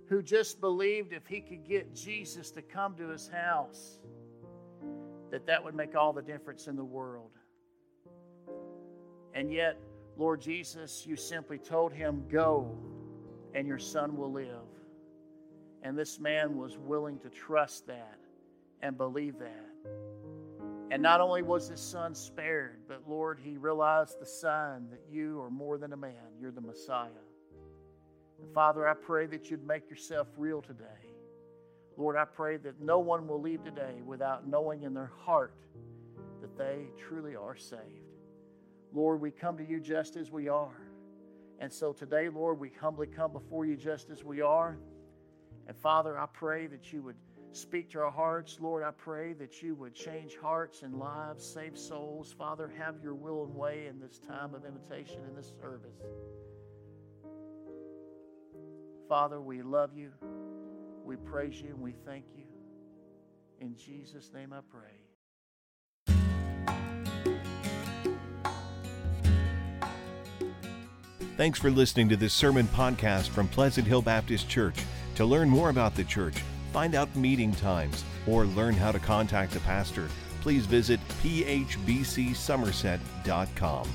who 0.08 0.22
just 0.22 0.60
believed 0.60 1.14
if 1.14 1.26
he 1.26 1.40
could 1.40 1.66
get 1.66 1.94
Jesus 1.94 2.50
to 2.50 2.60
come 2.60 2.94
to 2.96 3.08
his 3.08 3.26
house, 3.28 4.00
that 5.30 5.46
that 5.46 5.64
would 5.64 5.74
make 5.74 5.96
all 5.96 6.12
the 6.12 6.22
difference 6.22 6.66
in 6.66 6.76
the 6.76 6.84
world. 6.84 7.30
And 9.32 9.50
yet, 9.50 9.80
Lord 10.18 10.42
Jesus, 10.42 11.06
you 11.06 11.16
simply 11.16 11.58
told 11.58 11.92
him, 11.92 12.24
Go, 12.30 12.76
and 13.54 13.66
your 13.66 13.78
son 13.78 14.16
will 14.16 14.30
live. 14.30 14.48
And 15.84 15.96
this 15.96 16.18
man 16.18 16.56
was 16.56 16.78
willing 16.78 17.18
to 17.20 17.28
trust 17.28 17.86
that 17.86 18.18
and 18.80 18.96
believe 18.96 19.38
that. 19.38 19.66
And 20.90 21.02
not 21.02 21.20
only 21.20 21.42
was 21.42 21.68
his 21.68 21.80
son 21.80 22.14
spared, 22.14 22.78
but 22.88 23.02
Lord, 23.06 23.38
he 23.42 23.58
realized 23.58 24.18
the 24.18 24.26
sign 24.26 24.88
that 24.90 25.02
you 25.10 25.40
are 25.42 25.50
more 25.50 25.76
than 25.76 25.92
a 25.92 25.96
man, 25.96 26.14
you're 26.40 26.50
the 26.50 26.60
Messiah. 26.60 27.10
And 28.40 28.52
Father, 28.54 28.88
I 28.88 28.94
pray 28.94 29.26
that 29.26 29.50
you'd 29.50 29.66
make 29.66 29.90
yourself 29.90 30.28
real 30.38 30.62
today. 30.62 30.84
Lord, 31.96 32.16
I 32.16 32.24
pray 32.24 32.56
that 32.58 32.80
no 32.80 32.98
one 32.98 33.28
will 33.28 33.40
leave 33.40 33.62
today 33.62 34.02
without 34.04 34.48
knowing 34.48 34.82
in 34.82 34.94
their 34.94 35.12
heart 35.20 35.54
that 36.40 36.56
they 36.56 36.86
truly 36.98 37.36
are 37.36 37.56
saved. 37.56 37.82
Lord, 38.92 39.20
we 39.20 39.30
come 39.30 39.56
to 39.58 39.64
you 39.64 39.80
just 39.80 40.16
as 40.16 40.30
we 40.30 40.48
are. 40.48 40.80
And 41.58 41.72
so 41.72 41.92
today, 41.92 42.28
Lord, 42.28 42.58
we 42.58 42.70
humbly 42.80 43.06
come 43.06 43.32
before 43.32 43.64
you 43.66 43.76
just 43.76 44.10
as 44.10 44.24
we 44.24 44.40
are. 44.40 44.78
And 45.66 45.76
Father, 45.76 46.18
I 46.18 46.26
pray 46.26 46.66
that 46.66 46.92
you 46.92 47.02
would 47.02 47.16
speak 47.52 47.90
to 47.90 48.00
our 48.00 48.10
hearts. 48.10 48.58
Lord, 48.60 48.82
I 48.82 48.90
pray 48.90 49.32
that 49.34 49.62
you 49.62 49.74
would 49.76 49.94
change 49.94 50.36
hearts 50.36 50.82
and 50.82 50.98
lives, 50.98 51.44
save 51.44 51.78
souls. 51.78 52.34
Father, 52.36 52.70
have 52.78 52.96
your 53.02 53.14
will 53.14 53.44
and 53.44 53.54
way 53.54 53.86
in 53.88 54.00
this 54.00 54.18
time 54.18 54.54
of 54.54 54.64
invitation 54.64 55.20
in 55.28 55.34
this 55.34 55.52
service. 55.60 55.96
Father, 59.08 59.40
we 59.40 59.62
love 59.62 59.90
you, 59.94 60.10
we 61.04 61.16
praise 61.16 61.60
you, 61.60 61.68
and 61.68 61.80
we 61.80 61.92
thank 62.04 62.24
you. 62.36 62.44
In 63.60 63.76
Jesus' 63.76 64.30
name 64.34 64.52
I 64.52 64.60
pray. 64.68 64.90
Thanks 71.36 71.58
for 71.58 71.70
listening 71.70 72.08
to 72.10 72.16
this 72.16 72.32
sermon 72.32 72.66
podcast 72.68 73.28
from 73.28 73.48
Pleasant 73.48 73.86
Hill 73.86 74.02
Baptist 74.02 74.48
Church. 74.48 74.76
To 75.16 75.24
learn 75.24 75.48
more 75.48 75.70
about 75.70 75.94
the 75.94 76.04
church, 76.04 76.36
find 76.72 76.94
out 76.94 77.14
meeting 77.14 77.52
times, 77.52 78.04
or 78.26 78.46
learn 78.46 78.74
how 78.74 78.90
to 78.90 78.98
contact 78.98 79.52
the 79.52 79.60
pastor, 79.60 80.08
please 80.40 80.66
visit 80.66 80.98
phbcsomerset.com. 81.22 83.88